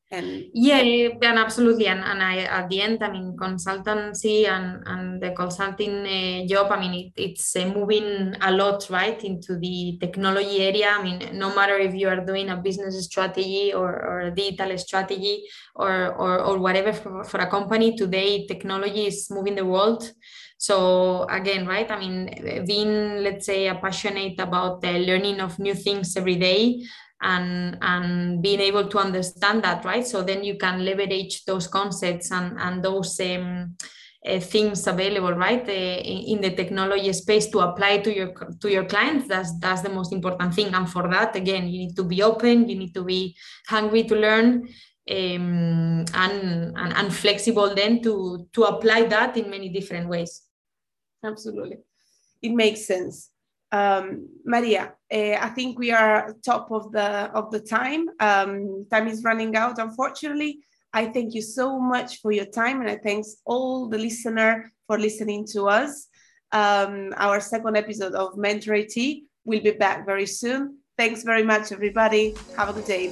and 0.09 0.45
yeah 0.53 0.79
and 0.79 1.37
absolutely 1.37 1.87
and, 1.87 1.99
and 1.99 2.23
I, 2.23 2.37
at 2.37 2.69
the 2.69 2.81
end 2.81 3.03
i 3.03 3.11
mean 3.11 3.35
consultancy 3.35 4.47
and, 4.47 4.81
and 4.85 5.21
the 5.21 5.31
consulting 5.31 6.05
uh, 6.05 6.47
job 6.47 6.71
i 6.71 6.79
mean 6.79 6.93
it, 6.93 7.21
it's 7.21 7.55
uh, 7.57 7.65
moving 7.65 8.33
a 8.41 8.51
lot 8.51 8.89
right 8.89 9.21
into 9.23 9.57
the 9.57 9.97
technology 9.99 10.61
area. 10.61 10.91
I 10.91 11.03
mean 11.03 11.37
no 11.37 11.53
matter 11.53 11.77
if 11.77 11.93
you 11.93 12.07
are 12.07 12.23
doing 12.23 12.49
a 12.49 12.55
business 12.55 13.03
strategy 13.03 13.73
or, 13.73 13.89
or 13.89 14.19
a 14.21 14.31
digital 14.33 14.77
strategy 14.77 15.43
or, 15.75 16.13
or, 16.15 16.39
or 16.39 16.57
whatever 16.57 16.93
for, 16.93 17.23
for 17.25 17.39
a 17.39 17.49
company 17.49 17.95
today 17.95 18.47
technology 18.47 19.07
is 19.07 19.27
moving 19.29 19.55
the 19.55 19.65
world. 19.65 20.09
So 20.57 21.23
again 21.23 21.67
right 21.67 21.89
i 21.91 21.99
mean 21.99 22.63
being 22.65 23.23
let's 23.23 23.45
say 23.45 23.67
a 23.67 23.75
passionate 23.75 24.39
about 24.39 24.81
the 24.81 24.93
learning 24.99 25.41
of 25.41 25.59
new 25.59 25.75
things 25.75 26.15
every 26.15 26.35
day 26.35 26.81
and 27.21 27.77
and 27.81 28.41
being 28.41 28.59
able 28.59 28.87
to 28.87 28.99
understand 28.99 29.63
that 29.63 29.83
right? 29.85 30.05
So 30.05 30.21
then 30.21 30.43
you 30.43 30.57
can 30.57 30.85
leverage 30.85 31.45
those 31.45 31.67
concepts 31.67 32.31
and 32.31 32.57
and 32.59 32.83
those 32.83 33.19
um, 33.19 33.75
uh, 34.25 34.39
things 34.39 34.85
available 34.87 35.33
right? 35.33 35.67
Uh, 35.67 35.71
in, 35.71 36.37
in, 36.37 36.41
the 36.41 36.51
technology 36.51 37.11
space 37.13 37.47
to 37.47 37.59
apply 37.59 37.99
to 37.99 38.15
your 38.15 38.33
to 38.61 38.71
your 38.71 38.85
clients. 38.85 39.27
That's 39.27 39.57
that's 39.59 39.81
the 39.81 39.89
most 39.89 40.13
important 40.13 40.53
thing. 40.53 40.73
And 40.73 40.89
for 40.89 41.09
that 41.09 41.35
again 41.35 41.67
you 41.67 41.79
need 41.79 41.95
to 41.95 42.03
be 42.03 42.21
open. 42.21 42.69
You 42.69 42.77
need 42.77 42.93
to 42.93 43.03
be 43.03 43.35
hungry 43.67 44.03
to 44.03 44.15
learn 44.15 44.67
um, 45.09 46.05
and, 46.13 46.77
and, 46.77 46.93
and 46.93 47.13
flexible 47.13 47.73
then 47.73 48.01
to 48.03 48.47
to 48.53 48.63
apply 48.63 49.05
that 49.05 49.37
in 49.37 49.49
many 49.49 49.69
different 49.69 50.07
ways. 50.07 50.43
Absolutely. 51.23 51.77
It 52.43 52.51
makes 52.51 52.85
sense 52.85 53.31
um, 53.71 54.27
maria 54.45 54.93
uh, 55.13 55.37
i 55.41 55.49
think 55.49 55.77
we 55.77 55.91
are 55.91 56.33
top 56.45 56.71
of 56.71 56.91
the 56.91 57.07
of 57.33 57.51
the 57.51 57.59
time. 57.59 58.07
Um, 58.19 58.85
time 58.91 59.07
is 59.07 59.23
running 59.23 59.55
out 59.55 59.79
unfortunately. 59.79 60.59
I 60.93 61.05
thank 61.05 61.35
you 61.35 61.41
so 61.41 61.79
much 61.79 62.21
for 62.21 62.31
your 62.31 62.45
time 62.45 62.81
and 62.81 62.89
i 62.89 62.97
thanks 62.97 63.37
all 63.45 63.89
the 63.89 63.97
listener 63.97 64.71
for 64.87 64.97
listening 64.97 65.45
to 65.53 65.67
us. 65.67 66.07
Um, 66.51 67.13
our 67.17 67.41
second 67.41 67.75
episode 67.75 68.13
of 68.13 68.37
mentor 68.37 68.75
it 68.75 68.95
will 69.43 69.61
be 69.61 69.71
back 69.71 70.05
very 70.05 70.25
soon. 70.25 70.79
Thanks 70.97 71.23
very 71.23 71.43
much 71.43 71.71
everybody. 71.71 72.35
Have 72.55 72.69
a 72.69 72.73
good 72.73 72.85
day. 72.85 73.11